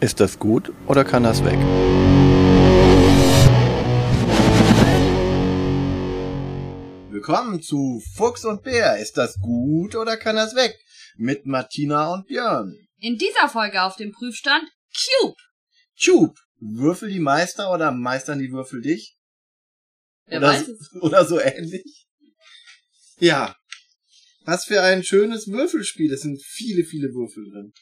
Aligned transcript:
Ist 0.00 0.20
das 0.20 0.38
gut 0.38 0.72
oder 0.86 1.04
kann 1.04 1.22
das 1.24 1.44
weg? 1.44 1.58
Willkommen 7.10 7.60
zu 7.60 8.00
Fuchs 8.14 8.44
und 8.44 8.62
Bär. 8.62 8.98
Ist 8.98 9.16
das 9.16 9.38
gut 9.40 9.94
oder 9.96 10.16
kann 10.16 10.36
das 10.36 10.54
weg? 10.54 10.78
Mit 11.16 11.44
Martina 11.44 12.12
und 12.14 12.26
Björn. 12.28 12.76
In 12.98 13.18
dieser 13.18 13.48
Folge 13.48 13.82
auf 13.82 13.96
dem 13.96 14.12
Prüfstand 14.12 14.64
Cube. 14.94 15.36
Cube. 16.02 16.34
Würfel 16.60 17.08
die 17.10 17.18
Meister 17.20 17.72
oder 17.72 17.90
meistern 17.90 18.38
die 18.38 18.52
Würfel 18.52 18.80
dich? 18.82 19.16
Wer 20.26 20.38
oder, 20.38 20.48
weiß 20.48 20.66
so- 20.66 20.72
es. 20.72 20.92
oder 21.02 21.24
so 21.24 21.40
ähnlich? 21.40 22.06
Ja. 23.18 23.56
Was 24.44 24.64
für 24.64 24.80
ein 24.82 25.02
schönes 25.02 25.48
Würfelspiel. 25.48 26.12
Es 26.12 26.22
sind 26.22 26.40
viele, 26.42 26.84
viele 26.84 27.08
Würfel 27.08 27.44
drin. 27.50 27.72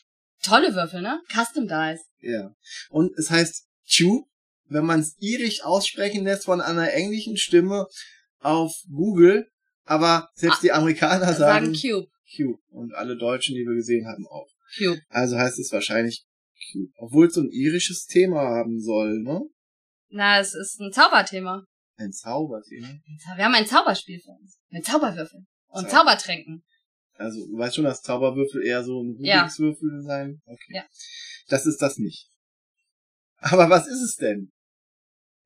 Tolle 0.42 0.74
Würfel, 0.74 1.02
ne? 1.02 1.20
Custom 1.33 1.66
Dice. 1.66 2.01
Ja. 2.20 2.55
Und 2.91 3.12
es 3.19 3.30
heißt 3.30 3.66
Tube, 3.91 4.27
wenn 4.69 4.84
man 4.84 5.01
es 5.01 5.16
irisch 5.19 5.62
aussprechen 5.62 6.24
lässt 6.24 6.45
von 6.45 6.60
einer 6.60 6.92
englischen 6.92 7.37
Stimme 7.37 7.87
auf 8.41 8.73
Google, 8.91 9.48
aber 9.84 10.29
selbst 10.34 10.59
Ah, 10.59 10.62
die 10.62 10.73
Amerikaner 10.73 11.32
Sagen 11.32 11.74
sagen 11.74 11.74
Cube. 11.74 12.09
Cube 12.37 12.60
und 12.70 12.95
alle 12.95 13.16
Deutschen, 13.16 13.55
die 13.55 13.65
wir 13.65 13.74
gesehen 13.74 14.06
haben, 14.06 14.27
auch. 14.29 14.48
Cube. 14.77 15.01
Also 15.09 15.38
heißt 15.38 15.59
es 15.59 15.73
wahrscheinlich 15.73 16.24
Cube, 16.73 16.93
obwohl 16.98 17.27
es 17.29 17.34
so 17.34 17.41
ein 17.41 17.51
irisches 17.51 18.05
Thema 18.07 18.41
haben 18.43 18.80
soll, 18.80 19.20
ne? 19.23 19.41
Na, 20.10 20.38
es 20.38 20.55
ist 20.55 20.79
ein 20.80 20.93
Zauberthema. 20.93 21.65
Ein 21.96 22.12
Zauberthema. 22.12 22.88
Wir 23.37 23.45
haben 23.45 23.55
ein 23.55 23.66
Zauberspiel 23.66 24.20
für 24.20 24.30
uns. 24.30 24.59
Mit 24.70 24.84
Zauberwürfeln. 24.84 25.46
Und 25.68 25.84
Zauber- 25.88 25.91
Zaubertränken. 25.91 26.62
Also 27.18 27.45
du 27.46 27.58
weißt 27.58 27.77
schon, 27.77 27.84
dass 27.84 28.02
Zauberwürfel 28.02 28.64
eher 28.64 28.84
so 28.84 29.02
ein 29.02 29.16
Ja. 29.20 29.40
Rubiks 29.40 29.59
Würfel 29.59 30.02
sein. 30.02 30.40
Okay. 30.46 30.76
Ja. 30.76 30.84
Das 31.48 31.66
ist 31.66 31.82
das 31.82 31.98
nicht. 31.98 32.29
Aber 33.40 33.68
was 33.68 33.87
ist 33.87 34.01
es 34.02 34.16
denn? 34.16 34.52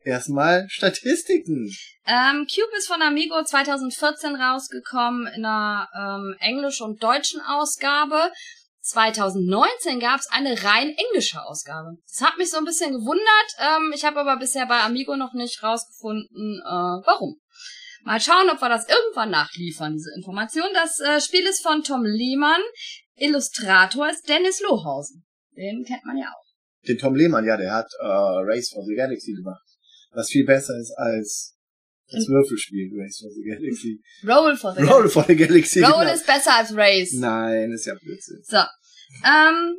Erstmal 0.04 0.66
Statistiken. 0.68 1.70
Ähm, 2.06 2.46
Cube 2.52 2.76
ist 2.76 2.88
von 2.88 3.02
Amigo 3.02 3.42
2014 3.42 4.34
rausgekommen 4.34 5.26
in 5.28 5.44
einer 5.44 5.88
ähm, 5.96 6.36
englisch- 6.40 6.80
und 6.80 7.02
deutschen 7.02 7.40
Ausgabe. 7.40 8.32
2019 8.80 10.00
gab 10.00 10.18
es 10.18 10.28
eine 10.30 10.60
rein 10.64 10.92
englische 10.96 11.40
Ausgabe. 11.44 11.98
Das 12.10 12.20
hat 12.20 12.36
mich 12.36 12.50
so 12.50 12.58
ein 12.58 12.64
bisschen 12.64 12.92
gewundert. 12.92 13.48
Ähm, 13.58 13.92
ich 13.94 14.04
habe 14.04 14.20
aber 14.20 14.36
bisher 14.38 14.66
bei 14.66 14.80
Amigo 14.80 15.14
noch 15.16 15.34
nicht 15.34 15.62
rausgefunden, 15.62 16.60
äh, 16.64 17.06
warum. 17.06 17.36
Mal 18.04 18.20
schauen, 18.20 18.50
ob 18.50 18.60
wir 18.60 18.68
das 18.68 18.88
irgendwann 18.88 19.30
nachliefern, 19.30 19.94
diese 19.94 20.12
Information. 20.16 20.66
Das 20.74 21.00
äh, 21.00 21.20
Spiel 21.20 21.46
ist 21.46 21.62
von 21.62 21.82
Tom 21.82 22.04
Lehmann. 22.04 22.60
Illustrator 23.16 24.10
ist 24.10 24.28
Dennis 24.28 24.60
Lohausen. 24.60 25.24
Den 25.56 25.84
kennt 25.84 26.04
man 26.04 26.16
ja 26.16 26.26
auch. 26.26 26.86
Den 26.86 26.98
Tom 26.98 27.14
Lehmann, 27.14 27.44
ja, 27.44 27.56
der 27.56 27.72
hat 27.72 27.88
äh, 28.00 28.06
Race 28.06 28.70
for 28.72 28.84
the 28.84 28.94
Galaxy 28.94 29.32
gemacht. 29.32 29.62
Was 30.10 30.28
viel 30.28 30.44
besser 30.44 30.76
ist 30.78 30.92
als 30.96 31.56
das 32.10 32.28
Würfelspiel 32.28 32.90
Race 33.00 33.20
for 33.20 33.30
the 33.30 33.42
Galaxy. 33.42 34.00
Roll 34.26 34.56
for 34.56 34.74
the 34.74 34.82
Roll 34.82 35.08
for 35.08 35.24
the 35.26 35.36
Galaxy. 35.36 35.80
Roll 35.80 36.00
genau. 36.00 36.14
ist 36.14 36.26
besser 36.26 36.56
als 36.56 36.76
Race. 36.76 37.12
Nein, 37.14 37.72
ist 37.72 37.86
ja 37.86 37.94
Blödsinn. 37.94 38.42
So. 38.42 38.58
Ähm, 39.24 39.76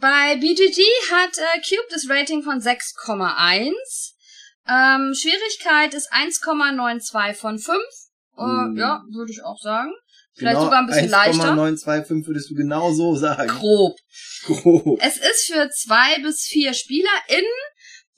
bei 0.00 0.36
BGG 0.36 0.80
hat 1.10 1.36
äh, 1.38 1.60
Cube 1.60 1.86
das 1.90 2.08
Rating 2.08 2.42
von 2.42 2.60
6,1. 2.60 3.72
Ähm, 4.68 5.14
Schwierigkeit 5.14 5.94
ist 5.94 6.12
1,92 6.12 7.34
von 7.34 7.58
5. 7.58 7.78
Äh, 8.38 8.42
Mm. 8.42 8.76
Ja, 8.76 9.02
würde 9.12 9.32
ich 9.32 9.42
auch 9.42 9.58
sagen. 9.60 9.92
Vielleicht 10.34 10.56
Genau, 10.56 10.64
sogar 10.64 10.80
ein 10.80 10.86
bisschen 10.86 11.08
leichter. 11.08 11.52
1,925 11.52 12.26
würdest 12.26 12.50
du 12.50 12.54
genau 12.54 12.92
so 12.92 13.16
sagen. 13.16 13.48
Grob. 13.48 13.96
Grob. 14.44 14.98
Es 15.00 15.16
ist 15.16 15.50
für 15.50 15.70
zwei 15.70 16.20
bis 16.20 16.42
vier 16.42 16.74
SpielerInnen. 16.74 17.48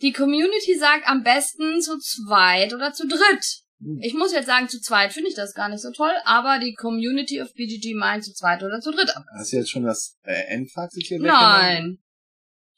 Die 0.01 0.13
Community 0.13 0.77
sagt 0.77 1.09
am 1.09 1.23
besten 1.23 1.81
zu 1.81 1.99
zweit 1.99 2.73
oder 2.75 2.93
zu 2.93 3.07
dritt. 3.07 3.63
Hm. 3.81 4.01
Ich 4.03 4.15
muss 4.15 4.33
jetzt 4.33 4.47
sagen, 4.47 4.69
zu 4.69 4.81
zweit 4.81 5.13
finde 5.13 5.29
ich 5.29 5.37
das 5.37 5.55
gar 5.55 5.69
nicht 5.69 5.83
so 5.83 5.93
toll, 5.93 6.13
aber 6.25 6.59
die 6.59 6.75
Community 6.75 7.41
of 7.41 7.53
BGG 7.55 7.95
meint 7.95 8.25
zu 8.25 8.33
zweit 8.33 8.63
oder 8.63 8.81
zu 8.81 8.91
dritt. 8.91 9.13
Hast 9.37 9.53
du 9.53 9.57
jetzt 9.57 9.71
schon 9.71 9.85
das 9.85 10.17
äh, 10.25 10.33
Endfazit 10.49 11.07
hier 11.07 11.19
weggenommen? 11.19 11.41
Nein. 11.41 11.99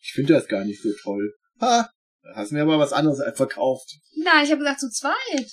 Ich 0.03 0.12
finde 0.12 0.34
das 0.34 0.47
gar 0.49 0.65
nicht 0.65 0.83
so 0.83 0.91
toll. 1.03 1.33
Ha, 1.61 1.89
hast 2.35 2.51
du 2.51 2.55
mir 2.57 2.63
aber 2.63 2.79
was 2.79 2.93
anderes 2.93 3.21
verkauft. 3.37 3.89
Nein, 4.17 4.45
ich 4.45 4.51
habe 4.51 4.61
gesagt 4.61 4.81
zu 4.81 4.91
zweit. 4.91 5.51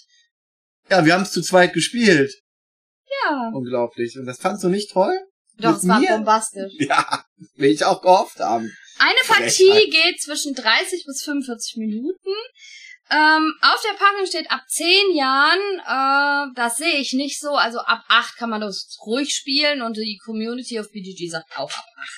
Ja, 0.89 1.05
wir 1.05 1.13
haben 1.13 1.23
es 1.23 1.31
zu 1.31 1.41
zweit 1.41 1.73
gespielt. 1.73 2.33
Ja. 3.23 3.51
Unglaublich. 3.53 4.17
Und 4.17 4.25
das 4.25 4.39
fandst 4.39 4.63
du 4.63 4.69
nicht 4.69 4.91
toll? 4.91 5.17
Doch, 5.57 5.71
Mit 5.71 5.77
es 5.79 5.87
war 5.87 5.99
mir? 5.99 6.09
bombastisch. 6.09 6.73
Ja, 6.79 7.23
will 7.55 7.71
ich 7.71 7.83
auch 7.83 8.01
gehofft 8.01 8.39
haben. 8.39 8.71
Eine. 8.99 9.17
Partie 9.27 9.89
geht 9.89 10.21
zwischen 10.21 10.53
30 10.55 11.03
bis 11.05 11.23
45 11.23 11.77
Minuten. 11.77 12.31
Ähm, 13.09 13.53
auf 13.61 13.81
der 13.81 13.97
Packung 13.97 14.25
steht 14.25 14.51
ab 14.51 14.61
10 14.67 15.15
Jahren, 15.15 15.59
äh, 15.79 16.53
das 16.55 16.75
sehe 16.75 16.97
ich 16.97 17.13
nicht 17.13 17.39
so, 17.39 17.51
also 17.51 17.79
ab 17.79 18.03
8 18.09 18.35
kann 18.35 18.49
man 18.49 18.59
das 18.59 18.97
ruhig 19.05 19.33
spielen 19.33 19.81
und 19.81 19.95
die 19.95 20.19
Community 20.25 20.77
of 20.77 20.91
BGG 20.91 21.29
sagt 21.29 21.57
auch 21.57 21.71
ab 21.71 21.85
8. 21.97 22.09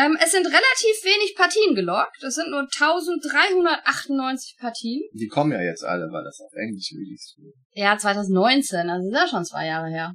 Ähm, 0.00 0.16
es 0.22 0.30
sind 0.32 0.46
relativ 0.46 1.04
wenig 1.04 1.34
Partien 1.36 1.74
gelockt, 1.74 2.22
es 2.22 2.34
sind 2.34 2.50
nur 2.50 2.60
1398 2.60 4.56
Partien. 4.58 5.02
Die 5.12 5.28
kommen 5.28 5.52
ja 5.52 5.60
jetzt 5.60 5.84
alle, 5.84 6.10
weil 6.10 6.24
das 6.24 6.40
auf 6.40 6.52
Englisch 6.54 6.92
released 6.92 7.36
wurde. 7.38 7.54
Ja, 7.72 7.98
2019, 7.98 8.88
also 8.88 9.08
ist 9.08 9.14
ja 9.14 9.28
schon 9.28 9.44
zwei 9.44 9.66
Jahre 9.66 9.88
her. 9.88 10.14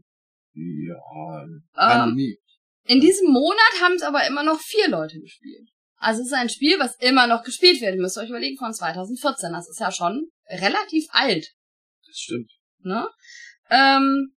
Ja, 0.53 1.43
Ähm, 1.43 1.63
Pandemie. 1.73 2.37
In 2.87 3.01
diesem 3.01 3.31
Monat 3.31 3.81
haben 3.81 3.95
es 3.95 4.03
aber 4.03 4.25
immer 4.27 4.43
noch 4.43 4.59
vier 4.59 4.89
Leute 4.89 5.19
gespielt. 5.19 5.69
Also 5.97 6.21
es 6.21 6.27
ist 6.27 6.33
ein 6.33 6.49
Spiel, 6.49 6.79
was 6.79 6.95
immer 6.99 7.27
noch 7.27 7.43
gespielt 7.43 7.81
wird. 7.81 7.95
Ihr 7.95 8.01
müsst 8.01 8.17
euch 8.17 8.29
überlegen, 8.29 8.57
von 8.57 8.73
2014. 8.73 9.51
Das 9.51 9.69
ist 9.69 9.79
ja 9.79 9.91
schon 9.91 10.29
relativ 10.47 11.07
alt. 11.09 11.47
Das 12.05 12.17
stimmt. 12.17 12.51
Ne? 12.79 13.07
Ähm, 13.69 14.34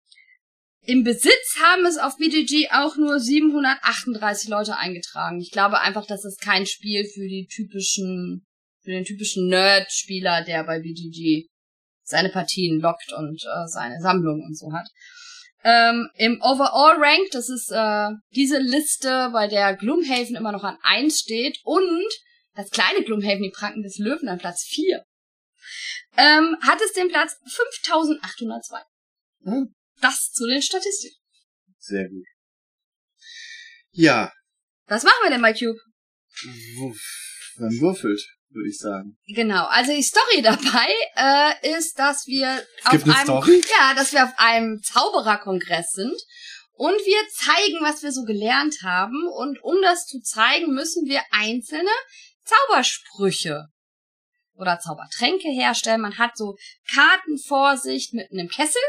Im 0.88 1.03
Besitz 1.03 1.57
haben 1.63 1.85
es 1.85 1.97
auf 1.97 2.18
BGG 2.18 2.69
auch 2.72 2.96
nur 2.96 3.19
738 3.19 4.50
Leute 4.50 4.78
eingetragen. 4.78 5.40
Ich 5.40 5.51
glaube 5.51 5.79
einfach, 5.79 6.06
das 6.06 6.25
ist 6.25 6.40
kein 6.40 6.66
Spiel 6.66 7.06
für 7.06 7.28
die 7.28 7.47
typischen, 7.47 8.46
für 8.84 8.91
den 8.91 9.03
typischen 9.03 9.47
Nerd-Spieler, 9.47 10.44
der 10.44 10.63
bei 10.63 10.79
BGG 10.79 11.47
seine 12.03 12.29
Partien 12.29 12.79
lockt 12.79 13.13
und 13.13 13.44
äh, 13.44 13.68
seine 13.68 14.00
Sammlung 14.00 14.44
und 14.44 14.56
so 14.56 14.72
hat. 14.74 14.88
Ähm, 15.63 16.07
Im 16.18 16.40
Overall 16.41 16.97
Rank, 17.00 17.31
das 17.31 17.50
ist 17.50 17.72
äh, 17.72 18.09
diese 18.35 18.59
Liste, 18.59 19.31
bei 19.34 19.47
der 19.47 19.75
Gloomhaven 19.75 20.35
immer 20.35 20.51
noch 20.51 20.63
an 20.63 20.78
1 20.84 21.19
steht 21.19 21.57
und 21.63 22.07
das 22.53 22.69
kleine 22.69 23.03
Gloomhaven, 23.03 23.41
die 23.41 23.50
Pranken 23.50 23.81
des 23.81 23.97
Löwen, 23.97 24.29
an 24.29 24.38
Platz 24.38 24.63
4. 24.66 25.03
Ähm, 26.18 26.56
hat 26.62 26.79
es 26.81 26.94
den 26.94 27.09
Platz 27.09 27.35
5802. 27.47 28.78
Hm, 29.45 29.75
Das 30.01 30.31
zu 30.31 30.45
den 30.47 30.61
Statistiken. 30.61 31.17
sehr 31.79 32.07
gut. 32.09 32.25
Ja, 33.91 34.31
Was 34.88 35.03
machen 35.03 35.19
wir 35.23 35.29
denn 35.31 35.41
bei 35.41 35.53
Cube? 35.53 35.79
man 37.57 37.72
würfelt, 37.79 38.22
würde 38.50 38.69
ich 38.69 38.78
sagen. 38.78 39.17
Genau, 39.28 39.66
also 39.67 39.94
die 39.94 40.03
Story 40.03 40.41
dabei 40.44 40.89
äh, 41.16 41.78
ist, 41.78 41.97
dass 41.97 42.25
wir 42.28 42.61
Es 42.83 43.03
eine 43.03 43.16
einem 43.16 43.23
Story? 43.23 43.61
ja, 43.78 43.94
dass 43.94 44.11
wir 44.11 44.25
auf 44.25 44.33
einem 44.38 44.81
Zaubererkongress 44.83 45.91
sind 45.91 46.16
und 46.73 46.94
wir 46.97 47.27
zeigen, 47.29 47.77
was 47.81 48.03
wir 48.03 48.12
so 48.12 48.23
gelernt 48.23 48.75
haben 48.83 49.27
und 49.38 49.63
um 49.63 49.81
das 49.81 50.06
zu 50.07 50.19
zeigen, 50.19 50.73
müssen 50.73 51.06
wir 51.07 51.22
einzelne 51.31 51.89
Zaubersprüche 52.44 53.67
oder 54.56 54.79
Zaubertränke 54.79 55.47
herstellen. 55.50 56.01
Man 56.01 56.17
hat 56.17 56.35
so 56.35 56.57
Karten 56.94 57.38
vor 57.38 57.77
sich 57.77 58.12
mit 58.13 58.29
einem 58.31 58.50
Kessel 58.50 58.81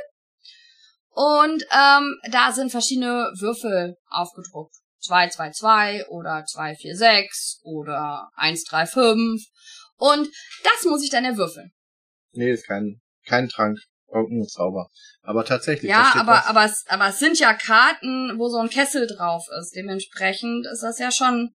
und 1.18 1.62
ähm, 1.72 2.20
da 2.30 2.52
sind 2.52 2.70
verschiedene 2.70 3.32
Würfel 3.40 3.96
aufgedruckt. 4.10 4.74
2, 5.00 5.28
2, 5.30 5.50
2 5.52 6.06
oder 6.08 6.44
2, 6.44 6.74
4, 6.74 6.94
6 6.96 7.60
oder 7.62 8.28
1, 8.34 8.64
3, 8.64 8.86
5 8.86 9.42
und 9.96 10.28
das 10.62 10.84
muss 10.84 11.02
ich 11.02 11.10
dann 11.10 11.24
erwürfeln. 11.24 11.70
Nee, 12.32 12.50
ist 12.50 12.66
kein, 12.66 13.00
kein 13.26 13.48
Trank, 13.48 13.78
irgendein 14.12 14.48
Zauber. 14.48 14.88
Aber 15.22 15.44
tatsächlich, 15.44 15.90
Ja, 15.90 16.12
aber, 16.16 16.32
was. 16.32 16.46
aber, 16.46 16.64
es, 16.64 16.84
aber 16.88 17.08
es 17.08 17.18
sind 17.18 17.38
ja 17.38 17.54
Karten, 17.54 18.38
wo 18.38 18.48
so 18.48 18.58
ein 18.58 18.68
Kessel 18.68 19.06
drauf 19.06 19.46
ist. 19.58 19.74
Dementsprechend 19.74 20.66
ist 20.66 20.82
das 20.82 20.98
ja 20.98 21.10
schon, 21.10 21.54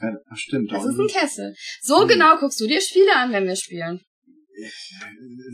Ja, 0.00 0.12
stimmt. 0.36 0.72
das 0.72 0.82
da 0.82 0.90
ist 0.90 0.98
ein 0.98 1.06
Kessel. 1.08 1.54
So 1.80 2.02
Hm. 2.02 2.08
genau 2.08 2.36
guckst 2.38 2.60
du 2.60 2.66
dir 2.66 2.80
Spiele 2.82 3.14
an, 3.16 3.32
wenn 3.32 3.46
wir 3.46 3.56
spielen. 3.56 4.02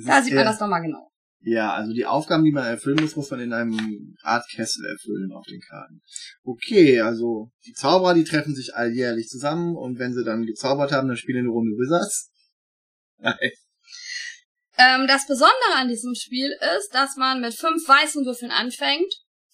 Da 0.07 0.21
sieht 0.23 0.35
man 0.35 0.45
das 0.47 0.59
nochmal 0.59 0.83
genau. 0.83 1.11
Ja, 1.49 1.75
also 1.75 1.93
die 1.93 2.07
Aufgaben, 2.07 2.43
die 2.43 2.51
man 2.51 2.65
erfüllen 2.65 2.99
muss, 3.01 3.15
muss 3.15 3.31
man 3.31 3.39
in 3.39 3.53
einem 3.53 4.17
Art 4.25 4.45
Kessel 4.51 4.85
erfüllen 4.85 5.31
auf 5.31 5.47
den 5.47 5.61
Karten. 5.61 6.03
Okay, 6.43 7.01
also 7.01 7.53
die 7.65 7.73
Zauberer, 7.73 8.15
die 8.15 8.25
treffen 8.25 8.53
sich 8.53 8.75
alljährlich 8.75 9.29
zusammen 9.29 9.77
und 9.77 10.01
wenn 10.01 10.13
sie 10.13 10.25
dann 10.25 10.45
gezaubert 10.45 10.91
haben, 10.91 11.07
dann 11.07 11.17
spielen 11.17 11.45
eine 11.45 11.51
Runde 11.51 11.77
Wizards. 11.77 12.33
Nein. 13.19 13.37
Ähm, 14.79 15.07
das 15.07 15.27
Besondere 15.27 15.77
an 15.77 15.89
diesem 15.89 16.15
Spiel 16.15 16.55
ist, 16.77 16.93
dass 16.93 17.17
man 17.17 17.41
mit 17.41 17.55
fünf 17.55 17.89
weißen 17.89 18.27
Würfeln 18.27 18.51
anfängt, 18.51 19.11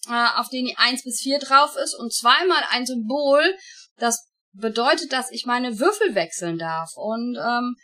äh, 0.09 0.27
auf 0.35 0.49
denen 0.49 0.67
die 0.67 0.77
1 0.77 1.05
bis 1.05 1.21
4 1.21 1.39
drauf 1.39 1.77
ist 1.77 1.95
und 1.95 2.13
zweimal 2.13 2.65
ein 2.71 2.87
Symbol, 2.87 3.57
das 3.99 4.33
bedeutet, 4.53 5.13
dass 5.13 5.31
ich 5.31 5.47
meine 5.47 5.79
Würfel 5.79 6.17
wechseln 6.17 6.59
darf. 6.59 6.91
Und 6.97 7.37
ähm, 7.37 7.77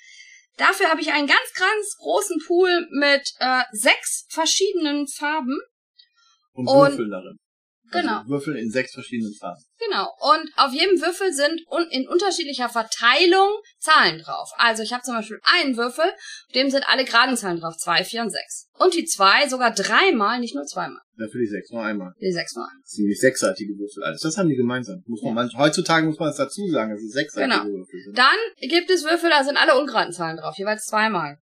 dafür 0.59 0.91
habe 0.91 1.01
ich 1.01 1.13
einen 1.13 1.27
ganz, 1.27 1.53
ganz 1.55 1.97
großen 1.99 2.39
Pool 2.47 2.87
mit 2.91 3.23
äh, 3.39 3.63
sechs 3.73 4.27
verschiedenen 4.29 5.07
Farben. 5.09 5.59
Und 6.53 6.69
Und- 6.69 6.91
Würfel 6.93 7.11
darin. 7.11 7.37
Genau. 7.91 8.19
Also 8.19 8.29
Würfel 8.31 8.57
in 8.57 8.71
sechs 8.71 8.93
verschiedenen 8.93 9.35
Farben. 9.35 9.63
Genau. 9.79 10.09
Und 10.21 10.51
auf 10.57 10.73
jedem 10.73 11.01
Würfel 11.01 11.33
sind 11.33 11.61
un 11.71 11.87
in 11.91 12.09
unterschiedlicher 12.09 12.69
Verteilung 12.69 13.51
Zahlen 13.79 14.21
drauf. 14.21 14.51
Also 14.57 14.83
ich 14.83 14.93
habe 14.93 15.03
zum 15.03 15.15
Beispiel 15.15 15.39
einen 15.43 15.77
Würfel, 15.77 16.05
auf 16.05 16.53
dem 16.55 16.71
sind 16.71 16.89
alle 16.89 17.05
geraden 17.05 17.37
Zahlen 17.37 17.61
drauf. 17.61 17.77
Zwei, 17.77 18.05
vier 18.05 18.23
und 18.23 18.31
sechs. 18.31 18.69
Und 18.79 18.95
die 18.95 19.05
zwei 19.05 19.49
sogar 19.49 19.73
dreimal, 19.73 20.41
nicht 20.41 20.55
nur 20.55 20.65
zweimal. 20.65 21.01
Dafür 21.17 21.41
die 21.41 21.47
sechs, 21.47 21.71
nur 21.71 21.83
einmal. 21.83 22.13
Die 22.21 22.33
sechs 22.33 22.55
nur 22.55 22.65
eins. 22.65 22.91
Ziemlich 22.91 23.19
sechsseitige 23.19 23.73
Würfel 23.73 24.05
alles. 24.05 24.21
Das 24.21 24.37
haben 24.37 24.49
die 24.49 24.57
gemeinsam. 24.57 25.03
Muss 25.07 25.23
man 25.23 25.35
manch, 25.35 25.55
heutzutage 25.57 26.07
muss 26.07 26.19
man 26.19 26.31
es 26.31 26.37
dazu 26.37 26.69
sagen, 26.69 26.93
dass 26.93 27.01
es 27.01 27.13
sechsseitige 27.13 27.51
Genau. 27.51 27.65
Würfel 27.65 28.01
sind. 28.05 28.19
Dann 28.19 28.69
gibt 28.69 28.91
es 28.91 29.05
Würfel, 29.05 29.31
da 29.31 29.43
sind 29.43 29.57
alle 29.57 29.79
ungeraden 29.79 30.13
Zahlen 30.13 30.37
drauf, 30.37 30.55
jeweils 30.57 30.85
zweimal. 30.85 31.39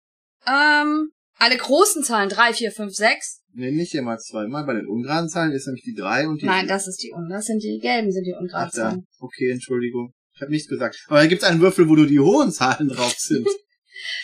Ähm, 0.46 1.10
alle 1.40 1.56
großen 1.56 2.04
Zahlen, 2.04 2.28
drei, 2.28 2.52
vier, 2.52 2.70
fünf, 2.70 2.94
sechs. 2.94 3.42
Nee, 3.52 3.70
nicht 3.72 3.92
jemals 3.92 4.26
zweimal. 4.26 4.64
Bei 4.64 4.74
den 4.74 4.86
ungeraden 4.86 5.28
Zahlen 5.28 5.52
ist 5.52 5.66
nämlich 5.66 5.82
die 5.82 5.94
drei 5.94 6.28
und 6.28 6.40
die 6.40 6.46
Nein, 6.46 6.68
das 6.68 6.86
ist 6.86 7.02
die 7.02 7.12
das 7.28 7.46
sind 7.46 7.62
die 7.62 7.78
gelben, 7.80 8.12
sind 8.12 8.24
die 8.24 8.34
ungeraden 8.34 8.68
Ach, 8.68 8.76
da. 8.76 8.90
Zahlen. 8.90 9.06
Okay, 9.18 9.50
Entschuldigung. 9.50 10.12
Ich 10.34 10.40
habe 10.40 10.52
nichts 10.52 10.68
gesagt. 10.68 10.96
Aber 11.08 11.18
da 11.18 11.26
gibt 11.26 11.42
es 11.42 11.48
einen 11.48 11.60
Würfel, 11.60 11.88
wo 11.88 11.94
nur 11.94 12.06
die 12.06 12.20
hohen 12.20 12.52
Zahlen 12.52 12.88
drauf 12.88 13.14
sind. 13.18 13.46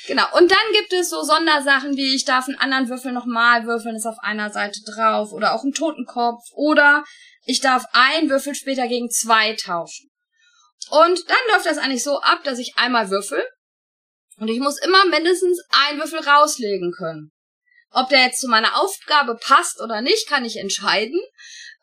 Genau. 0.07 0.25
Und 0.33 0.51
dann 0.51 0.73
gibt 0.73 0.93
es 0.95 1.11
so 1.11 1.23
Sondersachen 1.23 1.99
wie 1.99 2.15
ich 2.15 2.25
darf 2.25 2.49
einen 2.49 2.57
anderen 2.57 2.89
Würfel 2.89 3.13
nochmal 3.13 3.67
würfeln, 3.67 3.97
ist 3.97 4.07
auf 4.07 4.17
einer 4.21 4.49
Seite 4.51 4.81
drauf 4.87 5.33
oder 5.33 5.55
auch 5.55 5.65
einen 5.65 5.75
Totenkopf 5.75 6.41
oder 6.55 7.05
ich 7.45 7.61
darf 7.61 7.85
einen 7.93 8.31
Würfel 8.31 8.55
später 8.55 8.89
gegen 8.89 9.11
zwei 9.11 9.55
tauschen. 9.55 10.09
Und 10.91 11.29
dann 11.29 11.37
läuft 11.53 11.67
das 11.67 11.77
eigentlich 11.77 12.03
so 12.03 12.21
ab, 12.21 12.43
dass 12.45 12.59
ich 12.59 12.75
einmal 12.77 13.11
würfel 13.11 13.45
und 14.39 14.49
ich 14.49 14.61
muss 14.61 14.79
immer 14.79 15.05
mindestens 15.07 15.63
einen 15.71 15.99
Würfel 15.99 16.21
rauslegen 16.21 16.93
können. 16.93 17.31
Ob 17.91 18.09
der 18.09 18.25
jetzt 18.25 18.41
zu 18.41 18.49
meiner 18.49 18.81
Aufgabe 18.81 19.37
passt 19.37 19.81
oder 19.81 20.01
nicht, 20.01 20.29
kann 20.29 20.45
ich 20.45 20.59
entscheiden. 20.59 21.19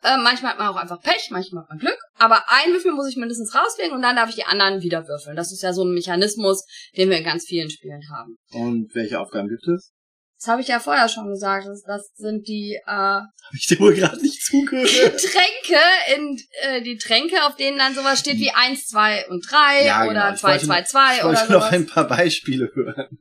Äh, 0.02 0.18
manchmal 0.18 0.52
hat 0.52 0.58
man 0.58 0.68
auch 0.68 0.76
einfach 0.76 1.00
Pech, 1.00 1.28
manchmal 1.30 1.62
hat 1.62 1.70
man 1.70 1.78
Glück. 1.78 1.98
Aber 2.18 2.44
einen 2.48 2.74
Würfel 2.74 2.92
muss 2.92 3.08
ich 3.08 3.16
mindestens 3.16 3.54
rauslegen 3.54 3.94
und 3.94 4.02
dann 4.02 4.16
darf 4.16 4.28
ich 4.28 4.36
die 4.36 4.44
anderen 4.44 4.82
wieder 4.82 5.08
würfeln. 5.08 5.34
Das 5.34 5.50
ist 5.50 5.62
ja 5.62 5.72
so 5.72 5.82
ein 5.82 5.94
Mechanismus, 5.94 6.64
den 6.96 7.08
wir 7.08 7.16
in 7.16 7.24
ganz 7.24 7.46
vielen 7.46 7.70
Spielen 7.70 8.02
haben. 8.12 8.36
Und 8.52 8.94
welche 8.94 9.18
Aufgaben 9.18 9.48
gibt 9.48 9.66
es? 9.66 9.92
Das 10.38 10.48
habe 10.48 10.60
ich 10.62 10.68
ja 10.68 10.80
vorher 10.80 11.08
schon 11.08 11.28
gesagt. 11.28 11.66
Das, 11.66 11.82
das 11.82 12.10
sind 12.14 12.46
die 12.46 12.74
äh, 12.74 12.90
Habe 12.90 13.28
ich 13.52 13.66
dir 13.66 13.78
wohl 13.78 13.94
gerade 13.94 14.20
nicht 14.20 14.44
zugehört? 14.44 15.20
Tränke, 15.20 15.80
in 16.14 16.38
äh, 16.62 16.82
die 16.82 16.98
Tränke, 16.98 17.44
auf 17.44 17.56
denen 17.56 17.78
dann 17.78 17.94
sowas 17.94 18.20
steht 18.20 18.38
wie 18.38 18.50
1, 18.50 18.86
2 18.88 19.28
und 19.28 19.40
3 19.50 19.84
Ja, 19.86 20.04
genau. 20.04 20.10
oder 20.10 20.34
Ich 20.34 20.40
2, 20.40 20.48
wollte 20.48 20.66
2, 20.66 20.80
Ich 20.80 20.86
2 20.86 21.24
oder 21.24 21.38
wollte 21.40 21.52
noch 21.52 21.72
ein 21.72 21.86
paar 21.86 22.08
Beispiele 22.08 22.70
hören. 22.74 23.18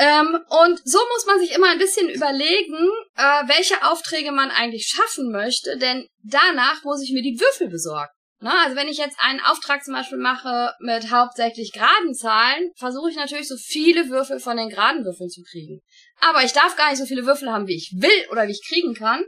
Ähm, 0.00 0.38
und 0.48 0.80
so 0.84 0.98
muss 1.12 1.26
man 1.26 1.40
sich 1.40 1.54
immer 1.54 1.68
ein 1.70 1.78
bisschen 1.78 2.08
überlegen, 2.08 2.88
äh, 3.16 3.48
welche 3.48 3.82
Aufträge 3.84 4.32
man 4.32 4.50
eigentlich 4.50 4.86
schaffen 4.86 5.30
möchte, 5.30 5.76
denn 5.76 6.06
danach 6.22 6.82
muss 6.84 7.02
ich 7.02 7.12
mir 7.12 7.22
die 7.22 7.38
Würfel 7.38 7.68
besorgen. 7.68 8.10
Ne? 8.42 8.50
Also 8.64 8.76
wenn 8.76 8.88
ich 8.88 8.96
jetzt 8.96 9.18
einen 9.20 9.40
Auftrag 9.40 9.84
zum 9.84 9.94
Beispiel 9.94 10.18
mache 10.18 10.72
mit 10.80 11.10
hauptsächlich 11.10 11.72
geraden 11.72 12.14
Zahlen, 12.14 12.70
versuche 12.76 13.10
ich 13.10 13.16
natürlich 13.16 13.48
so 13.48 13.56
viele 13.56 14.08
Würfel 14.08 14.40
von 14.40 14.56
den 14.56 14.70
geraden 14.70 15.04
Würfeln 15.04 15.28
zu 15.28 15.42
kriegen. 15.42 15.80
Aber 16.20 16.42
ich 16.42 16.52
darf 16.52 16.76
gar 16.76 16.90
nicht 16.90 16.98
so 16.98 17.06
viele 17.06 17.26
Würfel 17.26 17.50
haben, 17.50 17.66
wie 17.66 17.76
ich 17.76 17.92
will 17.96 18.30
oder 18.30 18.46
wie 18.46 18.52
ich 18.52 18.66
kriegen 18.66 18.94
kann, 18.94 19.22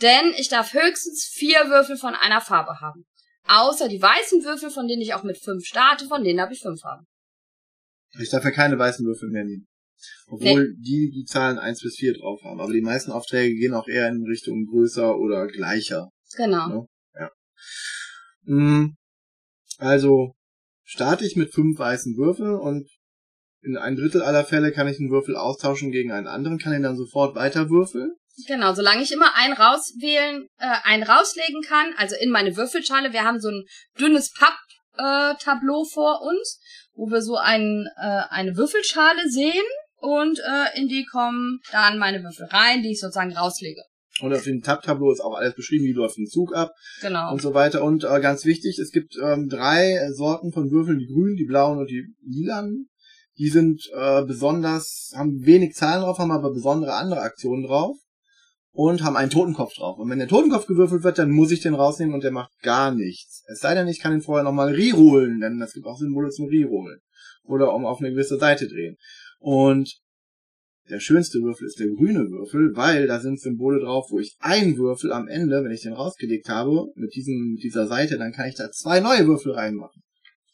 denn 0.00 0.32
ich 0.36 0.48
darf 0.48 0.72
höchstens 0.72 1.30
vier 1.32 1.68
Würfel 1.68 1.96
von 1.96 2.14
einer 2.14 2.40
Farbe 2.40 2.80
haben. 2.80 3.04
Außer 3.46 3.88
die 3.88 4.00
weißen 4.00 4.42
Würfel, 4.44 4.70
von 4.70 4.88
denen 4.88 5.02
ich 5.02 5.12
auch 5.12 5.22
mit 5.22 5.38
fünf 5.38 5.66
starte, 5.66 6.06
von 6.06 6.24
denen 6.24 6.38
darf 6.38 6.50
ich 6.50 6.60
fünf 6.60 6.82
haben. 6.82 7.04
Ich 8.18 8.30
darf 8.30 8.44
ja 8.44 8.50
keine 8.50 8.78
weißen 8.78 9.04
Würfel 9.04 9.28
mehr 9.28 9.44
nehmen. 9.44 9.66
Obwohl 10.26 10.74
die 10.76 11.10
die 11.10 11.24
Zahlen 11.24 11.58
1 11.58 11.82
bis 11.82 11.96
4 11.96 12.14
drauf 12.14 12.42
haben. 12.44 12.60
Aber 12.60 12.72
die 12.72 12.80
meisten 12.80 13.12
Aufträge 13.12 13.54
gehen 13.54 13.74
auch 13.74 13.88
eher 13.88 14.08
in 14.08 14.24
Richtung 14.24 14.66
größer 14.66 15.16
oder 15.16 15.46
gleicher. 15.46 16.10
Genau. 16.36 16.68
Ja. 16.68 16.86
Mm, 18.44 18.96
Also 19.78 20.34
starte 20.82 21.26
ich 21.26 21.36
mit 21.36 21.52
fünf 21.52 21.78
weißen 21.78 22.16
Würfeln 22.16 22.54
und 22.54 22.88
in 23.62 23.76
ein 23.76 23.96
Drittel 23.96 24.22
aller 24.22 24.44
Fälle 24.44 24.72
kann 24.72 24.88
ich 24.88 24.98
einen 24.98 25.10
Würfel 25.10 25.36
austauschen 25.36 25.90
gegen 25.90 26.12
einen 26.12 26.26
anderen, 26.26 26.58
kann 26.58 26.74
ihn 26.74 26.82
dann 26.82 26.96
sofort 26.96 27.34
weiter 27.34 27.70
würfeln. 27.70 28.14
Genau, 28.46 28.74
solange 28.74 29.02
ich 29.02 29.12
immer 29.12 29.34
einen 29.36 29.54
rauswählen, 29.54 30.46
äh, 30.58 30.76
einen 30.82 31.04
rauslegen 31.04 31.62
kann, 31.62 31.94
also 31.96 32.16
in 32.20 32.30
meine 32.30 32.56
Würfelschale. 32.56 33.12
Wir 33.12 33.24
haben 33.24 33.40
so 33.40 33.48
ein 33.48 33.64
dünnes 33.98 34.32
Papp-Tableau 34.32 35.84
vor 35.84 36.20
uns, 36.22 36.60
wo 36.94 37.06
wir 37.10 37.22
so 37.22 37.36
ein, 37.36 37.86
äh, 37.96 38.22
eine 38.30 38.56
Würfelschale 38.56 39.28
sehen 39.30 39.64
und 39.96 40.40
äh, 40.40 40.78
in 40.78 40.88
die 40.88 41.06
kommen 41.06 41.60
dann 41.72 41.98
meine 41.98 42.22
Würfel 42.22 42.46
rein, 42.46 42.82
die 42.82 42.92
ich 42.92 43.00
sozusagen 43.00 43.36
rauslege. 43.36 43.82
Und 44.20 44.32
auf 44.32 44.44
dem 44.44 44.62
Tab-Tableau 44.62 45.10
ist 45.10 45.20
auch 45.20 45.34
alles 45.34 45.54
beschrieben, 45.54 45.84
wie 45.84 45.92
läuft 45.92 46.18
ein 46.18 46.26
Zug 46.26 46.54
ab 46.54 46.70
Genau. 47.00 47.32
und 47.32 47.42
so 47.42 47.52
weiter. 47.52 47.82
Und 47.82 48.04
äh, 48.04 48.20
ganz 48.20 48.44
wichtig, 48.44 48.78
es 48.78 48.92
gibt 48.92 49.16
ähm, 49.20 49.48
drei 49.48 49.98
Sorten 50.12 50.52
von 50.52 50.70
Würfeln, 50.70 50.98
die 51.00 51.06
grünen, 51.08 51.36
die 51.36 51.46
blauen 51.46 51.78
und 51.78 51.90
die 51.90 52.06
lilanen. 52.24 52.88
Die 53.38 53.48
sind 53.48 53.90
äh, 53.92 54.22
besonders, 54.24 55.10
haben 55.16 55.44
wenig 55.44 55.74
Zahlen 55.74 56.02
drauf, 56.02 56.18
haben 56.18 56.30
aber 56.30 56.52
besondere 56.52 56.94
andere 56.94 57.22
Aktionen 57.22 57.64
drauf 57.64 57.96
und 58.70 59.02
haben 59.02 59.16
einen 59.16 59.30
Totenkopf 59.30 59.74
drauf. 59.74 59.98
Und 59.98 60.08
wenn 60.08 60.20
der 60.20 60.28
Totenkopf 60.28 60.66
gewürfelt 60.66 61.02
wird, 61.02 61.18
dann 61.18 61.30
muss 61.32 61.50
ich 61.50 61.60
den 61.60 61.74
rausnehmen 61.74 62.14
und 62.14 62.22
der 62.22 62.30
macht 62.30 62.52
gar 62.62 62.94
nichts. 62.94 63.42
Es 63.48 63.58
sei 63.58 63.74
denn, 63.74 63.88
ich 63.88 63.98
kann 63.98 64.12
ihn 64.12 64.22
vorher 64.22 64.44
nochmal 64.44 64.72
rerollen, 64.72 65.40
denn 65.40 65.60
es 65.60 65.72
gibt 65.72 65.86
auch 65.86 65.98
Symbole 65.98 66.30
zum 66.30 66.46
Rerollen. 66.46 67.00
Oder 67.42 67.74
um 67.74 67.84
auf 67.84 67.98
eine 68.00 68.10
gewisse 68.10 68.38
Seite 68.38 68.68
drehen. 68.68 68.96
Und 69.40 69.92
der 70.90 71.00
schönste 71.00 71.38
Würfel 71.40 71.66
ist 71.66 71.78
der 71.78 71.88
grüne 71.88 72.28
Würfel, 72.30 72.72
weil 72.74 73.06
da 73.06 73.20
sind 73.20 73.40
Symbole 73.40 73.80
drauf, 73.80 74.06
wo 74.10 74.18
ich 74.18 74.36
einen 74.40 74.76
Würfel 74.76 75.12
am 75.12 75.28
Ende, 75.28 75.64
wenn 75.64 75.72
ich 75.72 75.82
den 75.82 75.94
rausgelegt 75.94 76.48
habe, 76.48 76.86
mit 76.94 77.14
diesem, 77.14 77.56
dieser 77.62 77.86
Seite, 77.86 78.18
dann 78.18 78.32
kann 78.32 78.48
ich 78.48 78.54
da 78.54 78.70
zwei 78.70 79.00
neue 79.00 79.26
Würfel 79.26 79.52
reinmachen. 79.52 80.02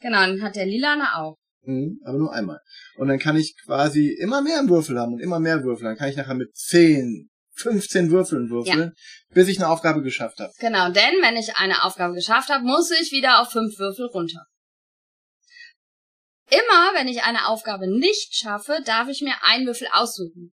Genau, 0.00 0.19
dann 0.19 0.43
hat 0.43 0.56
der 0.56 0.67
Lilane 0.67 1.17
auch. 1.17 1.37
Mhm, 1.62 2.00
aber 2.05 2.19
nur 2.19 2.32
einmal. 2.32 2.61
Und 2.97 3.09
dann 3.09 3.19
kann 3.19 3.37
ich 3.37 3.55
quasi 3.65 4.09
immer 4.09 4.41
mehr 4.41 4.69
Würfel 4.69 4.99
haben 4.99 5.12
und 5.12 5.21
immer 5.21 5.41
mehr 5.41 5.62
Würfel. 5.62 5.85
Dann 5.85 5.97
kann 5.97 6.09
ich 6.09 6.17
nachher 6.17 6.35
mit 6.35 6.55
10, 6.55 7.29
15 7.55 8.11
Würfeln 8.11 8.49
würfeln, 8.49 8.93
bis 9.35 9.49
ich 9.49 9.59
eine 9.59 9.69
Aufgabe 9.69 10.02
geschafft 10.02 10.38
habe. 10.38 10.52
Genau, 10.59 10.90
denn 10.90 11.21
wenn 11.21 11.37
ich 11.37 11.57
eine 11.57 11.85
Aufgabe 11.85 12.14
geschafft 12.14 12.49
habe, 12.49 12.64
muss 12.64 12.90
ich 12.90 13.12
wieder 13.12 13.40
auf 13.40 13.50
fünf 13.50 13.78
Würfel 13.78 14.07
runter. 14.07 14.47
Immer, 16.50 16.95
wenn 16.95 17.09
ich 17.09 17.23
eine 17.23 17.49
Aufgabe 17.49 17.87
nicht 17.88 18.35
schaffe, 18.35 18.80
darf 18.85 19.09
ich 19.09 19.21
mir 19.23 19.35
einen 19.42 19.66
Würfel 19.66 19.88
aussuchen. 19.92 20.52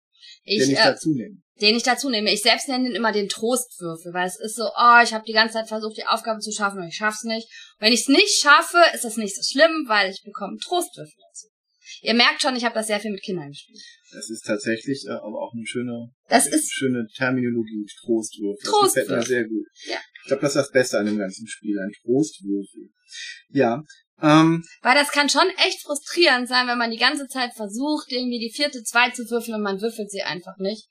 Ich, 0.44 0.62
Den 0.62 0.72
ich 0.72 0.78
äh, 0.78 0.84
dazu 0.84 1.10
nehme. 1.10 1.36
den 1.60 1.76
ich 1.76 1.82
dazu 1.82 2.08
nehme. 2.10 2.32
Ich 2.32 2.42
selbst 2.42 2.68
nenne 2.68 2.84
den 2.88 2.96
immer 2.96 3.12
den 3.12 3.28
Trostwürfel, 3.28 4.12
weil 4.12 4.26
es 4.26 4.40
ist 4.40 4.56
so, 4.56 4.64
oh, 4.64 5.00
ich 5.04 5.12
habe 5.12 5.24
die 5.26 5.32
ganze 5.32 5.54
Zeit 5.54 5.68
versucht, 5.68 5.96
die 5.96 6.06
Aufgabe 6.06 6.40
zu 6.40 6.50
schaffen 6.52 6.80
und 6.80 6.88
ich 6.88 6.96
schaff's 6.96 7.24
nicht. 7.24 7.46
Und 7.78 7.86
wenn 7.86 7.92
ich 7.92 8.00
es 8.00 8.08
nicht 8.08 8.40
schaffe, 8.40 8.78
ist 8.94 9.04
das 9.04 9.16
nicht 9.16 9.36
so 9.36 9.42
schlimm, 9.42 9.84
weil 9.86 10.10
ich 10.10 10.22
bekomme 10.24 10.56
Trostwürfel 10.58 11.14
dazu. 11.28 11.48
Ihr 12.00 12.14
merkt 12.14 12.42
schon, 12.42 12.56
ich 12.56 12.64
habe 12.64 12.74
das 12.74 12.86
sehr 12.88 12.98
viel 12.98 13.12
mit 13.12 13.22
Kindern 13.22 13.48
gespielt. 13.48 13.78
Das 14.12 14.28
ist 14.30 14.44
tatsächlich 14.44 15.04
äh, 15.06 15.12
aber 15.12 15.40
auch 15.42 15.52
eine 15.54 15.66
schöne, 15.66 16.08
Das 16.28 16.46
ist 16.46 16.72
schöne 16.72 17.06
Terminologie, 17.16 17.86
Trostwürfel. 18.00 18.58
Das 18.62 18.70
Trostwürfel. 18.70 19.02
gefällt 19.02 19.18
mir 19.20 19.26
sehr 19.26 19.44
gut. 19.48 19.66
Ja. 19.86 19.98
Ich 20.22 20.28
glaube, 20.28 20.42
das 20.42 20.50
ist 20.52 20.56
das 20.62 20.70
Beste 20.70 20.98
an 20.98 21.06
dem 21.06 21.18
ganzen 21.18 21.46
Spiel, 21.46 21.78
ein 21.78 21.92
Trostwürfel. 22.02 22.90
Ja, 23.50 23.82
ähm, 24.22 24.64
Weil 24.82 24.94
das 24.94 25.10
kann 25.10 25.28
schon 25.28 25.48
echt 25.66 25.82
frustrierend 25.82 26.48
sein, 26.48 26.68
wenn 26.68 26.78
man 26.78 26.92
die 26.92 26.96
ganze 26.96 27.26
Zeit 27.26 27.54
versucht, 27.54 28.12
irgendwie 28.12 28.38
die 28.38 28.52
vierte 28.54 28.82
zwei 28.84 29.10
zu 29.10 29.28
würfeln 29.28 29.56
und 29.56 29.62
man 29.62 29.80
würfelt 29.80 30.10
sie 30.10 30.22
einfach 30.22 30.56
nicht. 30.58 30.86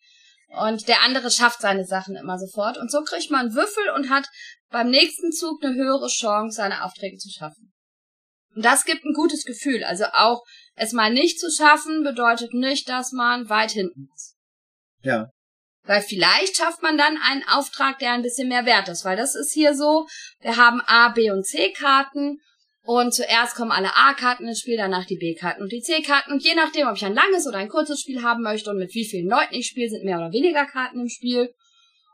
Und 0.50 0.90
der 0.90 1.02
andere 1.04 1.32
schafft 1.32 1.62
seine 1.62 1.86
Sachen 1.86 2.18
immer 2.18 2.38
sofort. 2.38 2.78
Und 2.78 2.92
so 2.92 3.02
kriegt 3.04 3.32
man 3.32 3.48
einen 3.48 3.56
Würfel 3.56 3.90
und 3.96 4.10
hat 4.10 4.28
beim 4.70 4.90
nächsten 4.90 5.32
Zug 5.32 5.64
eine 5.64 5.76
höhere 5.76 6.10
Chance, 6.10 6.58
seine 6.58 6.84
Aufträge 6.84 7.18
zu 7.18 7.30
schaffen. 7.30 7.72
Und 8.54 8.66
das 8.66 8.84
gibt 8.84 9.06
ein 9.06 9.14
gutes 9.14 9.46
Gefühl. 9.46 9.86
Also 9.86 10.06
auch 10.12 10.44
es 10.76 10.92
mal 10.92 11.12
nicht 11.12 11.40
zu 11.40 11.50
schaffen, 11.50 12.04
bedeutet 12.04 12.54
nicht, 12.54 12.90
dass 12.90 13.14
man 13.14 13.48
weit 13.48 13.72
hinten 13.72 14.10
ist. 14.14 14.36
ja, 15.04 15.30
Weil 15.84 16.02
vielleicht 16.02 16.58
schafft 16.58 16.82
man 16.82 16.98
dann 16.98 17.18
einen 17.18 17.48
Auftrag, 17.48 18.00
der 18.00 18.12
ein 18.12 18.24
bisschen 18.24 18.50
mehr 18.50 18.66
wert 18.66 18.90
ist. 18.90 19.06
Weil 19.06 19.16
das 19.16 19.36
ist 19.36 19.54
hier 19.54 19.74
so, 19.74 20.06
wir 20.42 20.58
haben 20.58 20.82
A, 20.82 21.10
B 21.10 21.32
und 21.32 21.46
C 21.46 21.72
Karten 21.72 22.42
und 22.84 23.14
zuerst 23.14 23.56
kommen 23.56 23.72
alle 23.72 23.96
A-Karten 23.96 24.48
ins 24.48 24.60
Spiel, 24.60 24.78
danach 24.78 25.06
die 25.06 25.18
B-Karten 25.18 25.62
und 25.62 25.72
die 25.72 25.82
C-Karten. 25.82 26.32
Und 26.32 26.44
je 26.44 26.56
nachdem, 26.56 26.88
ob 26.88 26.96
ich 26.96 27.06
ein 27.06 27.14
langes 27.14 27.46
oder 27.48 27.58
ein 27.58 27.70
kurzes 27.70 28.00
Spiel 28.00 28.24
haben 28.24 28.42
möchte 28.42 28.72
und 28.72 28.78
mit 28.78 28.94
wie 28.94 29.06
vielen 29.06 29.30
Leuten 29.30 29.54
ich 29.54 29.68
spiele, 29.68 29.90
sind 29.90 30.04
mehr 30.04 30.18
oder 30.18 30.32
weniger 30.32 30.66
Karten 30.66 31.00
im 31.00 31.10
Spiel. 31.10 31.54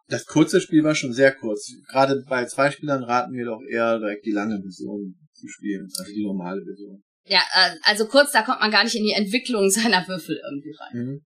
das 0.10 0.26
kurze 0.26 0.62
Spiel 0.62 0.84
war 0.84 0.96
schon 0.96 1.14
sehr 1.14 1.34
kurz. 1.34 1.72
Gerade 1.90 2.24
bei 2.28 2.46
zwei 2.46 2.72
Spielern 2.72 3.04
raten 3.04 3.34
wir 3.34 3.46
doch 3.46 3.62
eher 3.70 4.00
direkt 4.00 4.26
die 4.26 4.32
lange 4.32 4.62
Version 4.62 5.16
zu 5.34 5.48
spielen, 5.48 5.88
also 5.98 6.12
die 6.12 6.24
normale 6.24 6.64
Version. 6.64 7.04
Ja, 7.30 7.42
äh, 7.54 7.76
also 7.84 8.08
kurz, 8.08 8.32
da 8.32 8.42
kommt 8.42 8.62
man 8.62 8.72
gar 8.72 8.84
nicht 8.84 8.96
in 8.96 9.04
die 9.04 9.12
Entwicklung 9.12 9.70
seiner 9.70 10.08
Würfel 10.08 10.40
irgendwie 10.50 10.76
rein. 10.80 11.06
Mhm. 11.06 11.22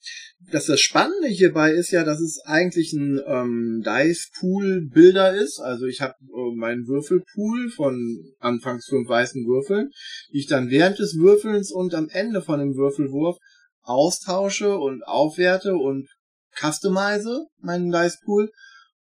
Das, 0.51 0.65
das 0.65 0.81
Spannende 0.81 1.27
hierbei 1.27 1.72
ist 1.72 1.91
ja, 1.91 2.03
dass 2.03 2.20
es 2.20 2.41
eigentlich 2.46 2.93
ein 2.93 3.22
ähm, 3.25 3.84
Dice-Pool-Bilder 3.86 5.34
ist. 5.34 5.60
Also 5.60 5.86
ich 5.86 6.01
habe 6.01 6.15
äh, 6.22 6.55
meinen 6.55 6.88
Würfelpool 6.88 7.70
von 7.72 8.34
anfangs 8.39 8.88
fünf 8.88 9.08
weißen 9.08 9.46
Würfeln, 9.46 9.91
die 10.34 10.39
ich 10.39 10.48
dann 10.48 10.70
während 10.70 11.00
des 11.00 11.17
Würfelns 11.17 11.72
und 11.72 11.93
am 11.93 12.10
Ende 12.10 12.41
von 12.41 12.60
dem 12.60 12.75
Würfelwurf 12.75 13.38
austausche 13.84 14.77
und 14.77 15.03
aufwerte 15.03 15.75
und 15.75 16.08
customize 16.55 17.46
meinen 17.60 17.91
Dice-Pool 17.91 18.50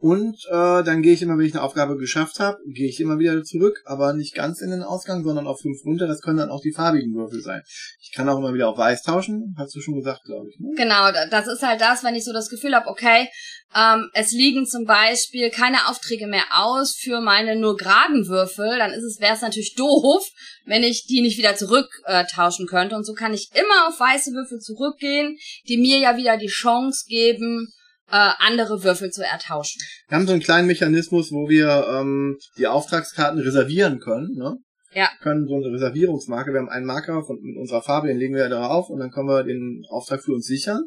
und 0.01 0.37
äh, 0.49 0.85
dann 0.85 1.03
gehe 1.03 1.13
ich 1.13 1.23
immer, 1.23 1.37
wenn 1.37 1.47
ich 1.47 1.55
eine 1.55 1.65
Aufgabe 1.65 1.97
geschafft 1.97 2.39
habe, 2.39 2.59
gehe 2.69 2.89
ich 2.89 3.01
immer 3.01 3.19
wieder 3.19 3.43
zurück, 3.43 3.83
aber 3.85 4.13
nicht 4.13 4.33
ganz 4.33 4.61
in 4.61 4.71
den 4.71 4.85
Ausgang, 4.85 5.25
sondern 5.25 5.49
auf 5.49 5.61
fünf 5.61 5.85
runter. 5.85 6.07
Das 6.07 6.21
können 6.21 6.39
dann 6.39 6.51
auch 6.51 6.61
die 6.61 6.73
farbigen 6.73 7.13
Würfel 7.17 7.41
sein. 7.41 7.63
Ich 8.01 8.13
kann 8.15 8.29
auch 8.29 8.39
immer 8.39 8.55
wieder 8.55 8.69
auf 8.69 8.79
weiß 8.79 9.03
tauschen, 9.03 9.57
hast 9.59 9.75
du 9.75 9.81
schon 9.81 9.97
gesagt, 9.97 10.23
glaube 10.25 10.51
ich. 10.51 10.61
Ne? 10.61 10.69
Genau, 10.77 11.11
das 11.31 11.49
ist 11.49 11.63
halt 11.63 11.81
das, 11.81 12.05
wenn 12.05 12.15
ich 12.15 12.25
so 12.25 12.33
das 12.33 12.49
Gefühl 12.49 12.77
habe, 12.77 12.87
okay, 12.87 13.29
ähm, 13.75 14.09
es 14.15 14.31
liegen 14.31 14.67
zum 14.67 14.85
Beispiel 14.85 15.51
keine 15.51 15.89
Aufträge 15.89 16.29
mehr 16.29 16.45
aus 16.53 16.95
für 16.95 17.21
meine 17.21 17.57
nur 17.57 17.77
geraden 17.77 18.29
Würfel, 18.29 18.79
dann 18.79 18.93
ist 18.93 19.03
es 19.03 19.19
wäre 19.19 19.35
es 19.35 19.43
natürlich 19.43 19.75
doof, 19.75 20.25
wenn 20.65 20.85
ich 20.85 21.07
die 21.07 21.23
nicht 21.23 21.39
wieder 21.39 21.57
zurück 21.57 21.89
äh, 22.05 22.25
könnte. 22.69 22.95
Und 22.95 23.05
so 23.05 23.15
kann 23.15 23.35
ich 23.35 23.51
immer 23.53 23.89
auf 23.89 23.99
weiße 23.99 24.31
Würfel 24.31 24.61
zurückgehen, 24.61 25.37
die 25.67 25.77
mir 25.77 25.99
ja 25.99 26.17
wieder 26.17 26.37
die 26.37 26.47
Chance 26.47 27.05
geben, 27.09 27.73
äh, 28.11 28.31
andere 28.39 28.83
Würfel 28.83 29.11
zu 29.11 29.25
ertauschen. 29.25 29.81
Wir 30.09 30.17
haben 30.17 30.27
so 30.27 30.33
einen 30.33 30.43
kleinen 30.43 30.67
Mechanismus, 30.67 31.31
wo 31.31 31.49
wir 31.49 31.87
ähm, 31.91 32.39
die 32.57 32.67
Auftragskarten 32.67 33.41
reservieren 33.41 34.01
können. 34.01 34.35
Ne? 34.35 34.57
Ja. 34.93 35.11
Wir 35.19 35.23
können 35.23 35.47
so 35.47 35.57
eine 35.57 35.73
Reservierungsmarke, 35.73 36.53
wir 36.53 36.61
haben 36.61 36.69
einen 36.69 36.87
Marker 36.87 37.23
von 37.23 37.39
mit 37.43 37.57
unserer 37.57 37.83
Farbe, 37.83 38.09
den 38.09 38.19
legen 38.19 38.35
wir 38.35 38.49
da 38.49 38.67
drauf 38.67 38.89
und 38.89 38.99
dann 39.01 39.11
können 39.11 39.29
wir 39.29 39.45
den 39.45 39.83
Auftrag 39.91 40.23
für 40.23 40.33
uns 40.33 40.47
sichern 40.47 40.83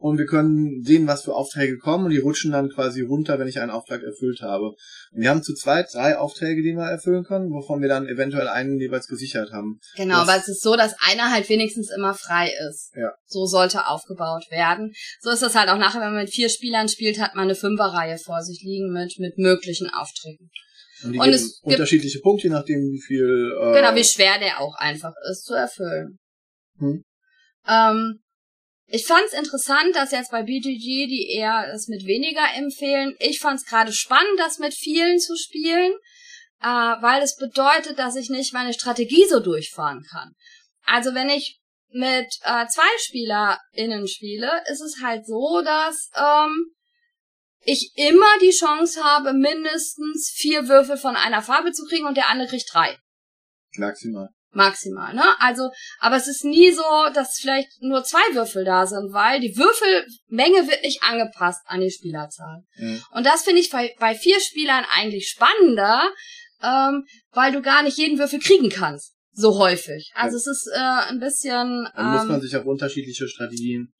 und 0.00 0.16
wir 0.16 0.24
können 0.24 0.82
sehen, 0.82 1.06
was 1.06 1.24
für 1.24 1.34
Aufträge 1.34 1.76
kommen 1.76 2.06
und 2.06 2.10
die 2.10 2.18
rutschen 2.18 2.52
dann 2.52 2.70
quasi 2.70 3.02
runter, 3.02 3.38
wenn 3.38 3.48
ich 3.48 3.60
einen 3.60 3.70
Auftrag 3.70 4.02
erfüllt 4.02 4.40
habe. 4.40 4.68
Und 5.12 5.20
wir 5.20 5.28
haben 5.28 5.42
zu 5.42 5.54
zweit 5.54 5.92
drei 5.92 6.16
Aufträge, 6.16 6.62
die 6.62 6.72
wir 6.72 6.84
erfüllen 6.90 7.22
können, 7.22 7.50
wovon 7.50 7.82
wir 7.82 7.88
dann 7.88 8.08
eventuell 8.08 8.48
einen 8.48 8.80
jeweils 8.80 9.06
gesichert 9.08 9.52
haben. 9.52 9.78
Genau, 9.96 10.26
weil 10.26 10.40
es 10.40 10.48
ist 10.48 10.62
so, 10.62 10.74
dass 10.74 10.94
einer 11.06 11.30
halt 11.30 11.50
wenigstens 11.50 11.90
immer 11.94 12.14
frei 12.14 12.50
ist. 12.70 12.92
Ja. 12.96 13.12
So 13.26 13.44
sollte 13.44 13.88
aufgebaut 13.88 14.46
werden. 14.50 14.92
So 15.20 15.28
ist 15.30 15.42
es 15.42 15.54
halt 15.54 15.68
auch 15.68 15.76
nachher, 15.78 16.00
wenn 16.00 16.14
man 16.14 16.24
mit 16.24 16.32
vier 16.32 16.48
Spielern 16.48 16.88
spielt, 16.88 17.20
hat 17.20 17.34
man 17.34 17.44
eine 17.44 17.54
Fünferreihe 17.54 18.16
vor 18.16 18.40
sich 18.42 18.62
liegen 18.64 18.92
mit, 18.92 19.18
mit 19.18 19.36
möglichen 19.36 19.90
Aufträgen. 19.90 20.50
Und, 21.04 21.12
die 21.12 21.18
Und 21.18 21.28
es 21.28 21.60
gibt- 21.60 21.72
unterschiedliche 21.74 22.20
Punkte, 22.20 22.44
je 22.48 22.54
nachdem 22.54 22.78
wie 22.90 23.00
viel. 23.06 23.52
Äh, 23.60 23.74
Genau, 23.74 23.94
wie 23.94 24.04
schwer 24.04 24.38
der 24.38 24.60
auch 24.60 24.74
einfach 24.76 25.12
ist 25.30 25.44
zu 25.44 25.52
erfüllen. 25.52 26.18
Hm. 26.78 27.02
Ähm, 27.68 28.20
ich 28.90 29.06
fand's 29.06 29.32
interessant, 29.32 29.94
dass 29.94 30.10
jetzt 30.10 30.30
bei 30.30 30.42
BGG 30.42 31.06
die 31.06 31.32
eher 31.36 31.72
es 31.72 31.88
mit 31.88 32.04
weniger 32.06 32.44
empfehlen. 32.56 33.14
Ich 33.20 33.38
fand's 33.38 33.64
gerade 33.64 33.92
spannend, 33.92 34.38
das 34.38 34.58
mit 34.58 34.74
vielen 34.74 35.18
zu 35.18 35.36
spielen, 35.36 35.92
äh, 36.60 36.66
weil 36.66 37.22
es 37.22 37.36
bedeutet, 37.36 37.98
dass 37.98 38.16
ich 38.16 38.30
nicht 38.30 38.52
meine 38.52 38.72
Strategie 38.72 39.26
so 39.28 39.40
durchfahren 39.40 40.04
kann. 40.10 40.34
Also 40.84 41.14
wenn 41.14 41.28
ich 41.28 41.60
mit 41.92 42.26
äh, 42.42 42.66
zwei 42.66 42.98
SpielerInnen 42.98 44.08
spiele, 44.08 44.62
ist 44.70 44.80
es 44.80 45.00
halt 45.02 45.26
so, 45.26 45.62
dass 45.62 46.10
ähm, 46.16 46.74
ich 47.62 47.92
immer 47.96 48.38
die 48.40 48.50
Chance 48.50 49.04
habe, 49.04 49.32
mindestens 49.32 50.30
vier 50.34 50.68
Würfel 50.68 50.96
von 50.96 51.16
einer 51.16 51.42
Farbe 51.42 51.72
zu 51.72 51.84
kriegen 51.84 52.06
und 52.06 52.16
der 52.16 52.28
andere 52.28 52.48
kriegt 52.48 52.72
drei 52.72 52.96
maximal. 53.78 54.30
Maximal, 54.52 55.14
ne? 55.14 55.24
Also, 55.38 55.70
aber 56.00 56.16
es 56.16 56.26
ist 56.26 56.44
nie 56.44 56.70
so, 56.72 56.82
dass 57.14 57.38
vielleicht 57.38 57.68
nur 57.80 58.02
zwei 58.04 58.34
Würfel 58.34 58.64
da 58.64 58.86
sind, 58.86 59.12
weil 59.12 59.40
die 59.40 59.56
Würfelmenge 59.56 60.68
wird 60.68 60.82
nicht 60.82 61.02
angepasst 61.02 61.60
an 61.66 61.80
die 61.80 61.90
Spielerzahl. 61.90 62.62
Mhm. 62.76 63.02
Und 63.12 63.26
das 63.26 63.42
finde 63.42 63.60
ich 63.60 63.70
bei, 63.70 63.94
bei 63.98 64.14
vier 64.14 64.40
Spielern 64.40 64.84
eigentlich 64.94 65.28
spannender, 65.28 66.10
ähm, 66.62 67.04
weil 67.32 67.52
du 67.52 67.62
gar 67.62 67.82
nicht 67.82 67.96
jeden 67.98 68.18
Würfel 68.18 68.38
kriegen 68.40 68.70
kannst. 68.70 69.14
So 69.32 69.58
häufig. 69.58 70.10
Also 70.14 70.36
es 70.36 70.46
ist 70.46 70.68
äh, 70.74 70.78
ein 70.78 71.20
bisschen. 71.20 71.88
Dann 71.94 72.12
muss 72.12 72.24
man 72.24 72.34
Ähm, 72.36 72.40
sich 72.42 72.56
auf 72.56 72.66
unterschiedliche 72.66 73.28
Strategien. 73.28 73.92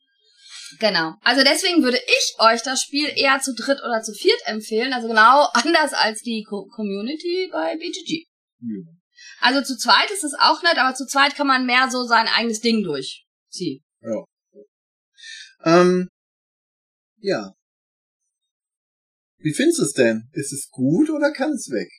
genau. 0.80 1.14
Also 1.22 1.42
deswegen 1.44 1.82
würde 1.84 1.98
ich 2.04 2.34
euch 2.40 2.62
das 2.62 2.82
Spiel 2.82 3.08
eher 3.14 3.40
zu 3.40 3.54
dritt 3.54 3.78
oder 3.78 4.02
zu 4.02 4.12
viert 4.12 4.40
empfehlen. 4.46 4.92
Also 4.92 5.06
genau 5.08 5.46
anders 5.54 5.92
als 5.94 6.20
die 6.22 6.44
Co 6.48 6.66
Community 6.74 7.48
bei 7.52 7.76
BGG. 7.76 8.26
Ja. 8.62 8.92
Also 9.40 9.62
zu 9.62 9.76
zweit 9.76 10.10
ist 10.10 10.24
es 10.24 10.34
auch 10.38 10.62
nett, 10.62 10.78
aber 10.78 10.94
zu 10.94 11.06
zweit 11.06 11.34
kann 11.34 11.46
man 11.46 11.66
mehr 11.66 11.90
so 11.90 12.04
sein 12.04 12.28
eigenes 12.28 12.60
Ding 12.60 12.82
durchziehen. 12.82 13.82
Ähm, 15.64 16.08
ja. 17.18 17.52
Wie 19.38 19.54
findest 19.54 19.78
du 19.78 19.84
es 19.84 19.92
denn? 19.92 20.28
Ist 20.32 20.52
es 20.52 20.68
gut 20.70 21.10
oder 21.10 21.32
kann 21.32 21.52
es 21.52 21.70
weg? 21.70 21.90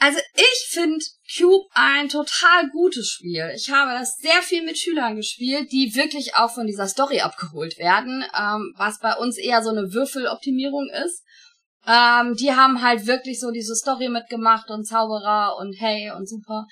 Also 0.00 0.20
ich 0.34 0.68
finde 0.70 1.04
Cube 1.36 1.66
ein 1.72 2.08
total 2.08 2.70
gutes 2.70 3.08
Spiel. 3.08 3.52
Ich 3.56 3.70
habe 3.70 3.92
das 3.98 4.16
sehr 4.16 4.42
viel 4.42 4.64
mit 4.64 4.78
Schülern 4.78 5.16
gespielt, 5.16 5.72
die 5.72 5.94
wirklich 5.96 6.36
auch 6.36 6.54
von 6.54 6.66
dieser 6.66 6.86
Story 6.86 7.20
abgeholt 7.20 7.78
werden, 7.78 8.24
ähm, 8.36 8.74
was 8.76 9.00
bei 9.00 9.14
uns 9.16 9.38
eher 9.38 9.62
so 9.62 9.70
eine 9.70 9.92
Würfeloptimierung 9.92 10.88
ist. 11.04 11.24
Ähm, 11.88 12.34
die 12.34 12.52
haben 12.52 12.82
halt 12.82 13.06
wirklich 13.06 13.40
so 13.40 13.50
diese 13.50 13.74
Story 13.74 14.08
mitgemacht 14.08 14.68
und 14.70 14.86
Zauberer 14.86 15.56
und 15.58 15.74
hey 15.78 16.10
und 16.10 16.28
super. 16.28 16.66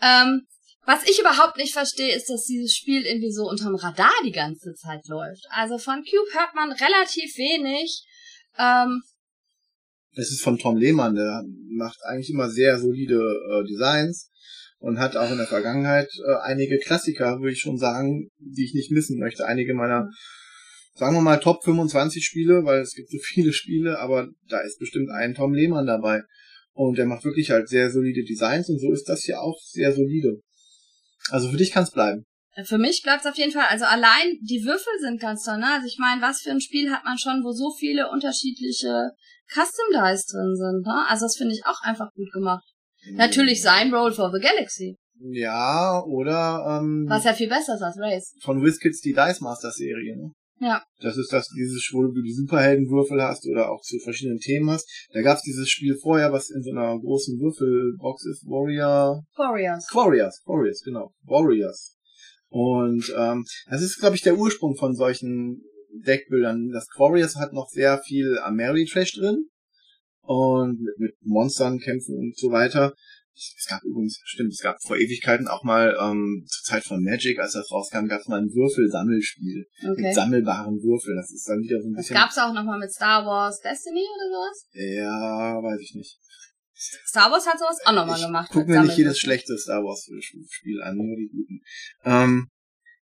Ähm, 0.00 0.46
was 0.86 1.04
ich 1.06 1.20
überhaupt 1.20 1.58
nicht 1.58 1.74
verstehe, 1.74 2.16
ist, 2.16 2.30
dass 2.30 2.46
dieses 2.46 2.74
Spiel 2.74 3.04
irgendwie 3.04 3.30
so 3.30 3.42
unterm 3.46 3.74
Radar 3.74 4.14
die 4.24 4.32
ganze 4.32 4.72
Zeit 4.72 5.06
läuft. 5.06 5.44
Also 5.50 5.76
von 5.76 5.96
Cube 5.96 6.32
hört 6.32 6.54
man 6.54 6.72
relativ 6.72 7.36
wenig. 7.36 8.06
Ähm, 8.58 9.02
Es 10.16 10.30
ist 10.30 10.42
von 10.42 10.58
Tom 10.58 10.78
Lehmann, 10.78 11.14
der 11.14 11.42
macht 11.76 11.98
eigentlich 12.04 12.30
immer 12.30 12.48
sehr 12.48 12.78
solide 12.78 13.16
äh, 13.16 13.64
Designs 13.68 14.30
und 14.78 14.98
hat 14.98 15.14
auch 15.14 15.30
in 15.30 15.36
der 15.36 15.46
Vergangenheit 15.46 16.08
äh, 16.26 16.36
einige 16.42 16.78
Klassiker, 16.78 17.38
würde 17.40 17.52
ich 17.52 17.60
schon 17.60 17.76
sagen, 17.76 18.30
die 18.38 18.64
ich 18.64 18.74
nicht 18.74 18.90
missen 18.90 19.18
möchte. 19.18 19.44
Einige 19.44 19.74
meiner, 19.74 20.08
sagen 20.98 21.14
wir 21.14 21.20
mal, 21.22 21.38
Top 21.38 21.62
25 21.64 22.24
Spiele, 22.24 22.64
weil 22.64 22.80
es 22.80 22.94
gibt 22.94 23.10
so 23.10 23.18
viele 23.22 23.52
Spiele, 23.52 23.98
aber 24.00 24.28
da 24.48 24.60
ist 24.60 24.78
bestimmt 24.78 25.10
ein 25.10 25.34
Tom 25.34 25.54
Lehmann 25.54 25.86
dabei. 25.86 26.22
Und 26.72 26.98
der 26.98 27.06
macht 27.06 27.24
wirklich 27.24 27.50
halt 27.50 27.68
sehr 27.68 27.90
solide 27.90 28.24
Designs 28.24 28.68
und 28.68 28.78
so 28.78 28.92
ist 28.92 29.08
das 29.08 29.22
hier 29.24 29.40
auch 29.40 29.58
sehr 29.62 29.92
solide. 29.92 30.40
Also 31.30 31.50
für 31.50 31.56
dich 31.56 31.72
kann 31.72 31.84
es 31.84 31.90
bleiben. 31.90 32.24
Für 32.64 32.78
mich 32.78 33.02
bleibt's 33.04 33.26
auf 33.26 33.36
jeden 33.36 33.52
Fall, 33.52 33.66
also 33.68 33.84
allein 33.84 34.36
die 34.42 34.64
Würfel 34.64 34.92
sind 35.00 35.20
ganz 35.20 35.44
toll, 35.44 35.58
ne? 35.58 35.74
Also 35.74 35.86
ich 35.86 35.98
meine, 35.98 36.20
was 36.20 36.40
für 36.40 36.50
ein 36.50 36.60
Spiel 36.60 36.90
hat 36.90 37.04
man 37.04 37.16
schon, 37.16 37.44
wo 37.44 37.52
so 37.52 37.70
viele 37.78 38.10
unterschiedliche 38.10 39.10
Custom 39.48 39.86
Dice 39.92 40.26
drin 40.26 40.56
sind, 40.56 40.84
ne? 40.84 41.06
Also 41.08 41.26
das 41.26 41.36
finde 41.36 41.54
ich 41.54 41.64
auch 41.66 41.80
einfach 41.82 42.12
gut 42.14 42.32
gemacht. 42.32 42.64
Natürlich 43.12 43.62
sein 43.62 43.94
Roll 43.94 44.12
for 44.12 44.32
the 44.32 44.40
Galaxy, 44.40 44.96
Ja, 45.20 46.02
oder 46.04 46.80
ähm, 46.80 47.06
was 47.08 47.24
ja 47.24 47.32
viel 47.32 47.48
besser 47.48 47.76
ist 47.76 47.82
als 47.82 47.96
Race. 47.98 48.34
von 48.42 48.60
WizKids 48.64 49.00
die 49.02 49.12
Dice 49.12 49.40
Master 49.40 49.70
Serie, 49.70 50.16
ne? 50.16 50.32
Ja. 50.60 50.82
Das 51.00 51.16
ist 51.16 51.32
das, 51.32 51.48
dieses, 51.48 51.88
wo 51.92 52.02
du 52.02 52.22
die 52.22 52.32
Superheldenwürfel 52.32 53.22
hast 53.22 53.46
oder 53.46 53.70
auch 53.70 53.80
zu 53.82 53.98
verschiedenen 54.00 54.38
Themen 54.38 54.70
hast. 54.70 54.88
Da 55.12 55.22
gab's 55.22 55.42
dieses 55.42 55.68
Spiel 55.68 55.96
vorher, 55.96 56.32
was 56.32 56.50
in 56.50 56.62
so 56.62 56.70
einer 56.70 56.98
großen 56.98 57.38
Würfelbox 57.38 58.26
ist, 58.26 58.44
Warrior, 58.46 59.24
Warriors. 59.36 59.86
Warriors, 59.92 60.42
Warriors, 60.46 60.82
genau, 60.84 61.12
Warriors. 61.22 61.96
Und 62.48 63.12
ähm, 63.16 63.44
das 63.70 63.82
ist, 63.82 63.98
glaube 63.98 64.16
ich, 64.16 64.22
der 64.22 64.38
Ursprung 64.38 64.76
von 64.76 64.94
solchen 64.94 65.62
Deckbildern. 65.92 66.70
Das 66.72 66.86
Warriors 66.96 67.36
hat 67.36 67.52
noch 67.52 67.68
sehr 67.68 67.98
viel 67.98 68.38
Ameritrash 68.38 69.12
drin 69.12 69.48
und 70.28 70.78
mit, 70.82 70.98
mit 70.98 71.14
Monstern 71.22 71.78
kämpfen 71.78 72.14
und 72.16 72.36
so 72.36 72.50
weiter. 72.50 72.92
Es 73.34 73.66
gab 73.68 73.82
übrigens, 73.84 74.20
stimmt, 74.24 74.52
es 74.52 74.60
gab 74.60 74.76
vor 74.82 74.96
Ewigkeiten 74.96 75.46
auch 75.46 75.62
mal 75.62 75.96
ähm, 76.00 76.44
zur 76.48 76.64
Zeit 76.64 76.84
von 76.84 77.02
Magic, 77.02 77.38
als 77.38 77.52
das 77.52 77.70
rauskam, 77.70 78.06
gab 78.08 78.20
es 78.20 78.26
mal 78.28 78.40
ein 78.40 78.50
Würfelsammelspiel 78.52 79.64
Okay. 79.88 80.02
mit 80.02 80.14
sammelbaren 80.14 80.74
Würfeln. 80.82 81.16
Das 81.16 81.30
ist 81.30 81.48
dann 81.48 81.60
wieder 81.60 81.80
so 81.80 81.88
ein 81.88 81.94
Das 81.94 82.02
bisschen. 82.02 82.16
gab's 82.16 82.36
auch 82.36 82.52
nochmal 82.52 82.78
mit 82.80 82.90
Star 82.92 83.24
Wars 83.24 83.60
Destiny 83.60 84.02
oder 84.02 84.28
sowas? 84.28 84.66
Ja, 84.72 85.62
weiß 85.62 85.80
ich 85.80 85.94
nicht. 85.94 86.18
Star 87.06 87.30
Wars 87.30 87.46
hat 87.46 87.58
sowas 87.58 87.78
auch 87.86 87.92
nochmal 87.92 88.20
gemacht. 88.20 88.50
Guck 88.52 88.66
mir 88.68 88.82
nicht 88.82 88.98
jedes 88.98 89.18
schlechte 89.18 89.56
Star 89.56 89.82
Wars 89.84 90.08
Spiel 90.50 90.82
an, 90.82 90.96
nur 90.96 91.16
die 91.16 91.28
guten. 91.32 91.60
Ähm, 92.04 92.48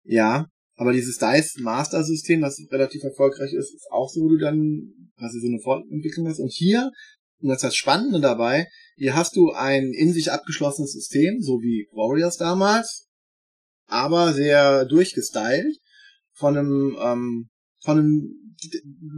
ja, 0.03 0.47
aber 0.75 0.91
dieses 0.91 1.17
Dice 1.17 1.57
Master 1.59 2.03
System, 2.03 2.41
das 2.41 2.59
relativ 2.71 3.03
erfolgreich 3.03 3.53
ist, 3.53 3.73
ist 3.73 3.91
auch 3.91 4.09
so, 4.09 4.21
wo 4.21 4.29
du 4.29 4.37
dann 4.37 4.93
quasi 5.17 5.39
so 5.39 5.47
eine 5.47 5.59
Fortentwicklung 5.59 6.27
hast. 6.27 6.39
Und 6.39 6.51
hier, 6.51 6.91
und 7.39 7.49
das 7.49 7.57
ist 7.57 7.63
das 7.63 7.75
Spannende 7.75 8.19
dabei, 8.19 8.67
hier 8.95 9.15
hast 9.15 9.35
du 9.35 9.51
ein 9.51 9.91
in 9.93 10.13
sich 10.13 10.31
abgeschlossenes 10.31 10.93
System, 10.93 11.41
so 11.41 11.61
wie 11.61 11.87
Warriors 11.91 12.37
damals, 12.37 13.07
aber 13.85 14.33
sehr 14.33 14.85
durchgestylt 14.85 15.77
von 16.31 16.57
einem, 16.57 16.97
ähm, 16.99 17.49
von 17.83 17.99
einem 17.99 18.55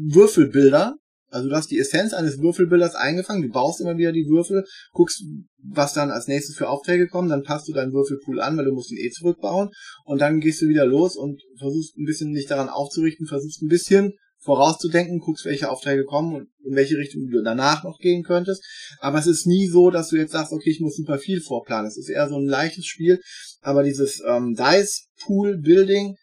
Würfelbilder, 0.10 0.96
Also 1.36 1.50
du 1.50 1.56
hast 1.58 1.70
die 1.70 1.80
Essenz 1.80 2.14
eines 2.14 2.40
Würfelbilders 2.40 2.96
eingefangen, 2.96 3.42
du 3.42 3.50
baust 3.50 3.82
immer 3.82 3.98
wieder 3.98 4.14
die 4.14 4.30
Würfel, 4.30 4.64
guckst, 4.94 5.22
was 5.62 5.92
dann 5.92 6.10
als 6.10 6.28
nächstes 6.28 6.56
für 6.56 6.70
Aufträge 6.70 7.10
kommen, 7.10 7.28
dann 7.28 7.44
passt 7.44 7.68
du 7.68 7.74
deinen 7.74 7.92
Würfelpool 7.92 8.40
an, 8.40 8.56
weil 8.56 8.64
du 8.64 8.72
musst 8.72 8.90
ihn 8.94 9.06
eh 9.06 9.10
zurückbauen 9.10 9.70
und 10.06 10.22
dann 10.22 10.40
gehst 10.40 10.62
du 10.62 10.70
wieder 10.70 10.86
los 10.86 11.18
und 11.18 11.42
versuchst 11.60 11.98
ein 11.98 12.06
bisschen 12.06 12.34
dich 12.34 12.46
daran 12.46 12.70
aufzurichten, 12.70 13.28
versuchst 13.28 13.62
ein 13.62 13.68
bisschen 13.68 14.14
vorauszudenken, 14.46 15.20
guckst, 15.20 15.44
welche 15.44 15.70
Aufträge 15.70 16.06
kommen 16.06 16.36
und 16.36 16.48
in 16.64 16.74
welche 16.74 16.96
Richtung 16.96 17.28
du 17.30 17.44
danach 17.44 17.84
noch 17.84 17.98
gehen 18.00 18.24
könntest. 18.24 18.64
Aber 19.02 19.20
es 19.20 19.28
ist 19.28 19.46
nie 19.46 19.68
so, 19.68 19.90
dass 19.90 20.08
du 20.08 20.16
jetzt 20.16 20.32
sagst, 20.32 20.54
okay, 20.54 20.70
ich 20.70 20.80
muss 20.80 20.96
super 20.96 21.18
viel 21.18 21.42
vorplanen. 21.42 21.88
Es 21.88 21.98
ist 21.98 22.08
eher 22.08 22.30
so 22.30 22.38
ein 22.38 22.46
leichtes 22.46 22.86
Spiel. 22.86 23.20
Aber 23.60 23.84
dieses 23.84 24.24
ähm, 24.26 24.56
Dice 24.56 25.10
Pool 25.20 25.58
Building 25.58 26.16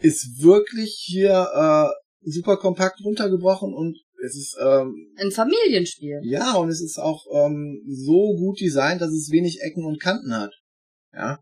ist 0.00 0.42
wirklich 0.42 1.02
hier 1.06 1.48
äh, 1.54 2.02
super 2.24 2.56
kompakt 2.56 3.00
runtergebrochen 3.02 3.72
und 3.72 3.98
es 4.24 4.36
ist 4.36 4.56
ähm, 4.60 4.94
Ein 5.16 5.30
Familienspiel. 5.30 6.20
ja 6.22 6.54
und 6.54 6.68
es 6.68 6.80
ist 6.80 6.98
auch 6.98 7.24
ähm, 7.32 7.82
so 7.88 8.34
gut 8.36 8.60
designt, 8.60 9.00
dass 9.00 9.10
es 9.10 9.30
wenig 9.30 9.60
Ecken 9.62 9.84
und 9.84 10.00
Kanten 10.00 10.34
hat. 10.34 10.52
Ja. 11.12 11.38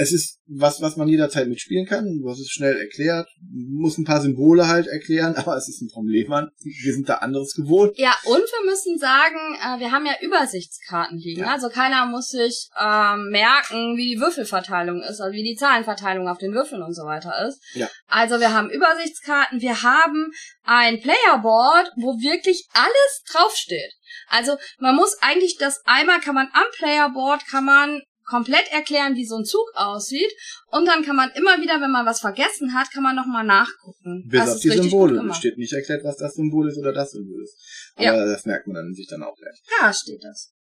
Es 0.00 0.12
ist 0.12 0.38
was, 0.46 0.80
was 0.80 0.96
man 0.96 1.08
jederzeit 1.08 1.46
mitspielen 1.46 1.84
kann. 1.84 2.06
Du 2.22 2.30
hast 2.30 2.40
es 2.40 2.48
schnell 2.48 2.74
erklärt. 2.74 3.28
Muss 3.42 3.98
ein 3.98 4.04
paar 4.04 4.22
Symbole 4.22 4.66
halt 4.66 4.86
erklären, 4.86 5.34
aber 5.36 5.56
es 5.56 5.68
ist 5.68 5.82
ein 5.82 5.90
vom 5.92 6.08
Lehmann. 6.08 6.48
Wir 6.62 6.94
sind 6.94 7.06
da 7.06 7.16
anderes 7.16 7.52
gewohnt. 7.54 7.98
Ja, 7.98 8.16
und 8.24 8.40
wir 8.40 8.70
müssen 8.70 8.98
sagen, 8.98 9.56
äh, 9.56 9.78
wir 9.78 9.92
haben 9.92 10.06
ja 10.06 10.14
Übersichtskarten 10.22 11.18
liegen. 11.18 11.42
Ja. 11.42 11.52
Also 11.52 11.68
keiner 11.68 12.06
muss 12.06 12.30
sich 12.30 12.70
ähm, 12.80 13.28
merken, 13.30 13.98
wie 13.98 14.14
die 14.14 14.20
Würfelverteilung 14.20 15.02
ist, 15.02 15.20
also 15.20 15.32
wie 15.32 15.44
die 15.44 15.56
Zahlenverteilung 15.56 16.28
auf 16.28 16.38
den 16.38 16.54
Würfeln 16.54 16.82
und 16.82 16.94
so 16.94 17.02
weiter 17.02 17.46
ist. 17.46 17.62
Ja. 17.74 17.88
Also 18.06 18.40
wir 18.40 18.54
haben 18.54 18.70
Übersichtskarten, 18.70 19.60
wir 19.60 19.82
haben 19.82 20.30
ein 20.64 20.98
Playerboard, 21.00 21.92
wo 21.96 22.18
wirklich 22.22 22.66
alles 22.72 23.22
draufsteht. 23.30 23.92
Also 24.28 24.56
man 24.78 24.96
muss 24.96 25.16
eigentlich 25.20 25.58
das 25.58 25.82
einmal 25.84 26.20
kann 26.20 26.34
man 26.34 26.48
am 26.52 26.64
Playerboard 26.78 27.46
kann 27.46 27.64
man 27.64 28.00
komplett 28.30 28.70
erklären, 28.72 29.14
wie 29.16 29.26
so 29.26 29.36
ein 29.36 29.44
Zug 29.44 29.66
aussieht 29.74 30.32
und 30.70 30.86
dann 30.86 31.02
kann 31.04 31.16
man 31.16 31.30
immer 31.32 31.60
wieder, 31.60 31.80
wenn 31.80 31.90
man 31.90 32.06
was 32.06 32.20
vergessen 32.20 32.72
hat, 32.74 32.90
kann 32.92 33.02
man 33.02 33.16
nochmal 33.16 33.44
nachgucken. 33.44 34.24
Bis 34.28 34.40
Das 34.40 34.54
auf 34.54 34.60
die 34.62 34.70
Symbole. 34.70 35.34
steht 35.34 35.58
nicht 35.58 35.72
erklärt, 35.72 36.04
was 36.04 36.16
das 36.16 36.34
Symbol 36.34 36.68
ist 36.68 36.78
oder 36.78 36.92
das 36.92 37.10
Symbol 37.10 37.42
ist. 37.42 37.56
Aber 37.96 38.04
Ja. 38.04 38.24
das 38.24 38.46
merkt 38.46 38.66
man 38.66 38.76
dann 38.76 38.94
sich 38.94 39.08
dann 39.08 39.22
auch 39.22 39.34
gleich. 39.36 39.60
Da 39.80 39.92
steht 39.92 40.22
das. 40.22 40.52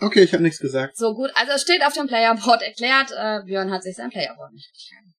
Okay, 0.00 0.22
ich 0.22 0.32
habe 0.32 0.42
nichts 0.42 0.58
gesagt. 0.58 0.96
So 0.96 1.14
gut, 1.14 1.30
also 1.34 1.52
es 1.52 1.62
steht 1.62 1.84
auf 1.84 1.92
dem 1.92 2.08
Playerboard 2.08 2.62
erklärt, 2.62 3.12
äh, 3.16 3.44
Björn 3.44 3.70
hat 3.70 3.82
sich 3.84 3.94
sein 3.94 4.10
Playerboard 4.10 4.52
nicht 4.52 4.66
erklärt. 4.68 5.14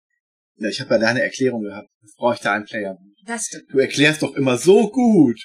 Ja, 0.58 0.70
ich 0.70 0.82
habe 0.82 0.96
ja 0.96 1.00
deine 1.00 1.22
Erklärung 1.22 1.64
gehabt. 1.64 1.88
Ich 2.02 2.16
bräuchte 2.18 2.52
einen 2.52 2.66
Player. 2.66 2.98
Das 3.26 3.46
stimmt. 3.46 3.72
Du 3.72 3.80
erklärst 3.80 4.22
doch 4.24 4.36
immer 4.36 4.58
so 4.58 4.90
gut. 4.92 5.40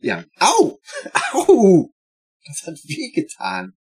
Ja. 0.00 0.24
Au! 0.40 0.78
Au! 1.32 1.90
Das 2.44 2.66
hat 2.66 2.74
wehgetan. 2.84 3.74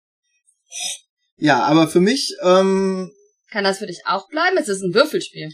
Ja, 1.39 1.63
aber 1.63 1.89
für 1.89 2.01
mich, 2.01 2.35
ähm, 2.43 3.11
Kann 3.51 3.65
das 3.65 3.79
für 3.79 3.87
dich 3.87 4.03
auch 4.07 4.29
bleiben? 4.29 4.57
Es 4.59 4.69
ist 4.69 4.83
ein 4.83 4.95
Würfelspiel. 4.95 5.51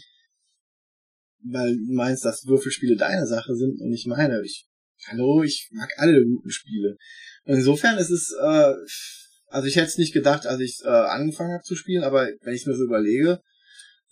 weil 1.47 1.75
du 1.77 1.93
meinst, 1.93 2.25
dass 2.25 2.45
Würfelspiele 2.47 2.95
deine 2.95 3.27
Sache 3.27 3.55
sind 3.55 3.79
und 3.79 3.89
nicht 3.89 4.07
meine. 4.07 4.41
Ich, 4.43 4.65
hallo, 5.07 5.43
ich 5.43 5.69
mag 5.71 5.89
alle 5.97 6.23
guten 6.25 6.49
Spiele. 6.49 6.97
Insofern 7.45 7.99
ist 7.99 8.09
es, 8.09 8.33
äh, 8.41 8.73
also 9.47 9.67
ich 9.67 9.75
hätte 9.75 9.87
es 9.87 9.99
nicht 9.99 10.13
gedacht, 10.13 10.47
als 10.47 10.59
ich 10.59 10.79
äh, 10.83 10.87
angefangen 10.87 11.53
habe 11.53 11.63
zu 11.63 11.75
spielen, 11.75 12.03
aber 12.03 12.27
wenn 12.41 12.55
ich 12.55 12.65
mir 12.65 12.75
so 12.75 12.83
überlege, 12.83 13.41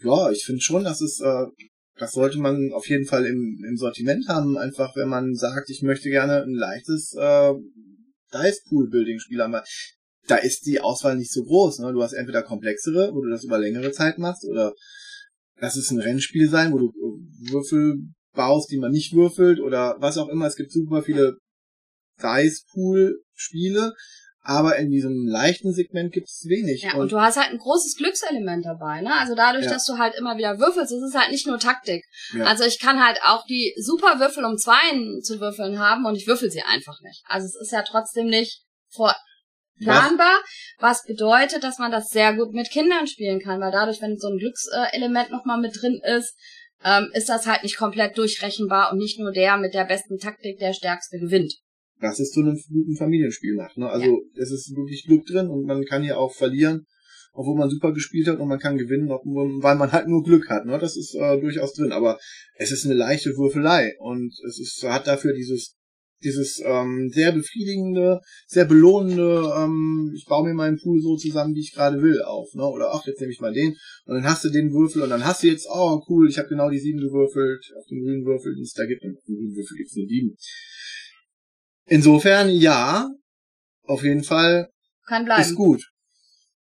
ja, 0.03 0.30
ich 0.30 0.46
finde 0.46 0.62
schon, 0.62 0.84
dass 0.84 1.01
es, 1.01 1.20
äh, 1.22 1.46
das 1.98 2.12
sollte 2.12 2.38
man 2.38 2.72
auf 2.74 2.88
jeden 2.88 3.08
Fall 3.08 3.25
im, 3.25 3.63
im 3.68 3.77
Sortiment 3.77 4.27
haben, 4.27 4.56
einfach 4.58 4.96
wenn 4.96 5.10
man 5.10 5.34
sagt, 5.34 5.72
ich 5.72 5.82
möchte 5.82 6.10
gerne 6.10 6.44
ein 6.44 6.53
leichtes 6.53 7.15
äh, 7.18 7.53
Dice 8.32 8.62
Pool 8.70 8.89
Building 8.92 9.20
Spiel 9.20 9.42
haben. 9.42 9.53
weil 9.53 9.63
Da 10.27 10.38
ist 10.38 10.65
die 10.65 10.80
Auswahl 10.80 11.18
nicht 11.18 11.32
so 11.32 11.44
groß. 11.44 11.80
Ne? 11.80 11.92
Du 11.92 12.01
hast 12.01 12.13
entweder 12.13 12.44
komplexere, 12.44 13.12
wo 13.13 13.22
du 13.22 13.30
das 13.30 13.44
über 13.44 13.58
längere 13.58 13.92
Zeit 13.92 14.18
machst, 14.18 14.46
oder 14.46 14.74
lass 15.60 15.75
es 15.75 15.92
ein 15.92 16.00
Rennspiel 16.00 16.50
sein, 16.50 16.72
wo 16.72 16.77
du 16.77 16.88
äh, 16.88 17.51
Würfel 17.51 17.98
baust, 18.34 18.72
die 18.72 18.77
man 18.77 18.92
nicht 18.92 19.13
würfelt, 19.13 19.60
oder 19.60 19.96
was 20.00 20.18
auch 20.18 20.30
immer. 20.30 20.48
Es 20.48 20.56
gibt 20.56 20.72
super 20.72 21.03
viele 21.03 21.38
Dice 22.22 22.65
Pool 22.72 23.22
Spiele, 23.33 23.94
aber 24.42 24.77
in 24.77 24.90
diesem 24.92 25.25
leichten 25.25 25.74
Segment 25.74 26.14
gibt 26.14 26.27
es 26.27 26.46
wenig. 26.48 26.83
Ja, 26.83 26.96
und 26.96 27.12
du 27.12 27.20
hast 27.20 27.38
halt 27.38 27.51
ein 27.51 27.57
großes 27.57 27.96
Glückselement 27.98 28.66
dabei, 28.66 29.01
ne? 29.01 29.14
Also 29.14 29.36
dadurch, 29.36 29.66
Ja. 29.66 29.72
dass 29.72 29.86
du 29.86 29.98
halt 29.98 30.16
immer 30.16 30.38
wieder 30.38 30.59
würfelst, 30.59 30.92
es 30.92 31.01
ist 31.01 31.16
halt 31.18 31.31
nicht 31.31 31.48
nur 31.48 31.59
Taktik. 31.59 32.03
Ja. 32.33 32.46
Also 32.46 32.64
ich 32.66 32.79
kann 32.79 33.03
halt 33.03 33.20
auch 33.24 33.46
die 33.46 33.74
super 33.77 34.20
Würfel 34.20 34.44
um 34.46 34.57
Zweien 34.57 35.22
zu 35.22 35.40
würfeln 35.40 35.79
haben 35.79 36.05
und 36.05 36.16
ich 36.16 36.27
würfel 36.27 36.51
sie 36.51 36.62
einfach 36.62 37.00
nicht. 37.01 37.24
Also 37.25 37.46
es 37.48 37.55
ist 37.55 37.72
ja 37.72 37.83
trotzdem 37.83 38.27
nicht 38.27 38.64
vor 38.90 39.16
planbar, 39.79 40.38
was 40.79 41.03
bedeutet, 41.05 41.64
dass 41.64 41.79
man 41.79 41.92
das 41.92 42.09
sehr 42.09 42.36
gut 42.36 42.53
mit 42.53 42.70
Kindern 42.70 43.07
spielen 43.07 43.40
kann, 43.40 43.59
weil 43.59 43.72
dadurch, 43.72 44.01
wenn 44.01 44.18
so 44.18 44.27
ein 44.29 44.38
Glückselement 44.38 45.31
nochmal 45.31 45.59
mit 45.59 45.75
drin 45.81 46.00
ist, 46.18 46.36
ähm, 46.86 47.09
ist 47.14 47.29
das 47.29 47.48
halt 47.48 47.64
nicht 47.64 47.77
komplett 47.77 48.18
durchrechenbar 48.18 48.92
und 48.92 48.98
nicht 48.98 49.20
nur 49.20 49.31
der 49.31 49.57
mit 49.57 49.74
der 49.74 49.86
besten 49.86 50.18
Taktik 50.18 50.59
der 50.59 50.74
stärkste 50.74 51.18
gewinnt. 51.20 51.53
was 52.00 52.20
es 52.20 52.31
zu 52.31 52.42
einem 52.42 52.59
guten 52.70 52.98
Familienspiel 52.98 53.55
macht. 53.55 53.77
Ne? 53.77 53.90
Also 53.90 54.24
es 54.36 54.51
ist 54.51 54.75
wirklich 54.75 55.05
Glück 55.07 55.25
drin 55.25 55.48
und 55.48 55.66
man 55.66 55.86
kann 55.86 56.03
hier 56.03 56.18
auch 56.20 56.33
verlieren, 56.33 56.86
obwohl 57.31 57.55
man 57.57 57.70
super 57.70 57.94
gespielt 57.94 58.27
hat 58.27 58.40
und 58.40 58.50
man 58.50 58.59
kann 58.59 58.77
gewinnen, 58.77 59.09
obwohl- 59.09 59.64
weil 59.64 59.77
man 59.77 59.90
halt 59.94 60.07
nur 60.09 60.22
Glück 60.22 60.50
hat. 60.50 60.66
Ne? 60.66 60.77
Das 60.79 60.98
ist 60.98 61.16
äh, 61.16 61.40
durchaus 61.40 61.74
drin, 61.74 61.94
aber 61.94 62.20
es 62.57 62.72
ist 62.74 62.83
eine 62.86 62.96
leichte 62.96 63.29
Würfelei 63.38 63.94
und 64.00 64.33
es 64.46 64.59
ist, 64.59 64.83
hat 64.83 65.07
dafür 65.07 65.33
dieses 65.33 65.77
dieses 66.24 66.62
ähm, 66.64 67.09
sehr 67.14 67.31
befriedigende, 67.31 68.22
sehr 68.48 68.66
belohnende, 68.66 69.53
ähm, 69.57 70.12
ich 70.16 70.25
baue 70.25 70.48
mir 70.48 70.53
meinen 70.53 70.79
Pool 70.79 71.01
so 71.01 71.16
zusammen, 71.16 71.55
wie 71.55 71.62
ich 71.62 71.74
gerade 71.74 72.01
will, 72.01 72.22
auf, 72.24 72.53
ne? 72.53 72.64
Oder 72.64 72.94
ach, 72.94 73.05
jetzt 73.05 73.20
nehme 73.20 73.31
ich 73.31 73.40
mal 73.40 73.53
den 73.53 73.75
und 74.05 74.16
dann 74.16 74.24
hast 74.24 74.44
du 74.44 74.50
den 74.50 74.72
Würfel 74.72 75.01
und 75.01 75.09
dann 75.09 75.25
hast 75.25 75.44
du 75.44 75.48
jetzt, 75.48 75.68
oh 75.70 76.01
cool, 76.09 76.29
ich 76.29 76.38
habe 76.38 76.50
genau 76.50 76.70
die 76.70 76.79
sieben 76.79 77.00
gewürfelt, 77.00 77.66
auf 77.77 77.86
den 77.88 78.01
grünen 78.03 78.25
Würfel, 78.25 78.55
den 78.55 78.64
es 78.64 78.74
da 78.74 78.86
gibt, 78.86 79.03
und 79.03 79.18
auf 79.18 79.24
den 79.25 79.36
grünen 79.36 79.55
Würfel 79.55 79.77
gibt's 79.77 79.96
nur 79.96 80.07
sieben. 80.07 80.36
Insofern, 81.86 82.50
ja, 82.50 83.09
auf 83.83 84.03
jeden 84.03 84.24
Fall 84.24 84.70
Kann 85.05 85.24
ist 85.24 85.25
bleiben. 85.25 85.55
gut. 85.55 85.90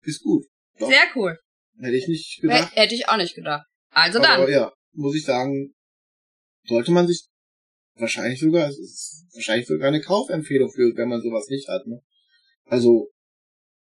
Ist 0.03 0.23
gut. 0.23 0.45
Doch. 0.79 0.89
Sehr 0.89 1.03
cool. 1.15 1.37
Hätte 1.79 1.95
ich 1.95 2.07
nicht 2.07 2.41
gedacht. 2.41 2.75
hätte 2.75 2.95
ich 2.95 3.07
auch 3.07 3.17
nicht 3.17 3.35
gedacht. 3.35 3.65
Also 3.91 4.19
dann. 4.19 4.41
Aber 4.41 4.49
ja, 4.49 4.71
muss 4.93 5.15
ich 5.15 5.23
sagen, 5.23 5.73
sollte 6.65 6.91
man 6.91 7.07
sich 7.07 7.27
wahrscheinlich 8.01 8.39
sogar, 8.39 8.67
es 8.67 8.77
ist 8.77 9.25
wahrscheinlich 9.33 9.67
sogar 9.67 9.87
eine 9.87 10.01
Kaufempfehlung 10.01 10.71
für, 10.71 10.91
wenn 10.95 11.07
man 11.07 11.21
sowas 11.21 11.47
nicht 11.49 11.67
hat. 11.69 11.85
Ne? 11.87 12.01
Also, 12.65 13.09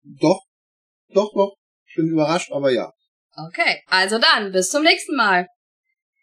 doch, 0.02 0.40
doch, 1.08 1.32
doch. 1.34 1.56
Ich 1.88 1.96
bin 1.96 2.08
überrascht, 2.08 2.52
aber 2.52 2.70
ja. 2.70 2.92
Okay, 3.48 3.82
also 3.86 4.18
dann, 4.18 4.52
bis 4.52 4.70
zum 4.70 4.82
nächsten 4.82 5.14
Mal. 5.16 5.46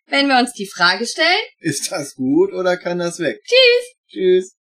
Wenn 0.07 0.27
wir 0.27 0.37
uns 0.39 0.53
die 0.53 0.67
Frage 0.67 1.05
stellen, 1.05 1.43
Ist 1.59 1.91
das 1.91 2.15
gut 2.15 2.51
oder 2.53 2.77
kann 2.77 2.99
das 2.99 3.19
weg? 3.19 3.39
tschüss! 3.45 3.93
Tschüss. 4.09 4.52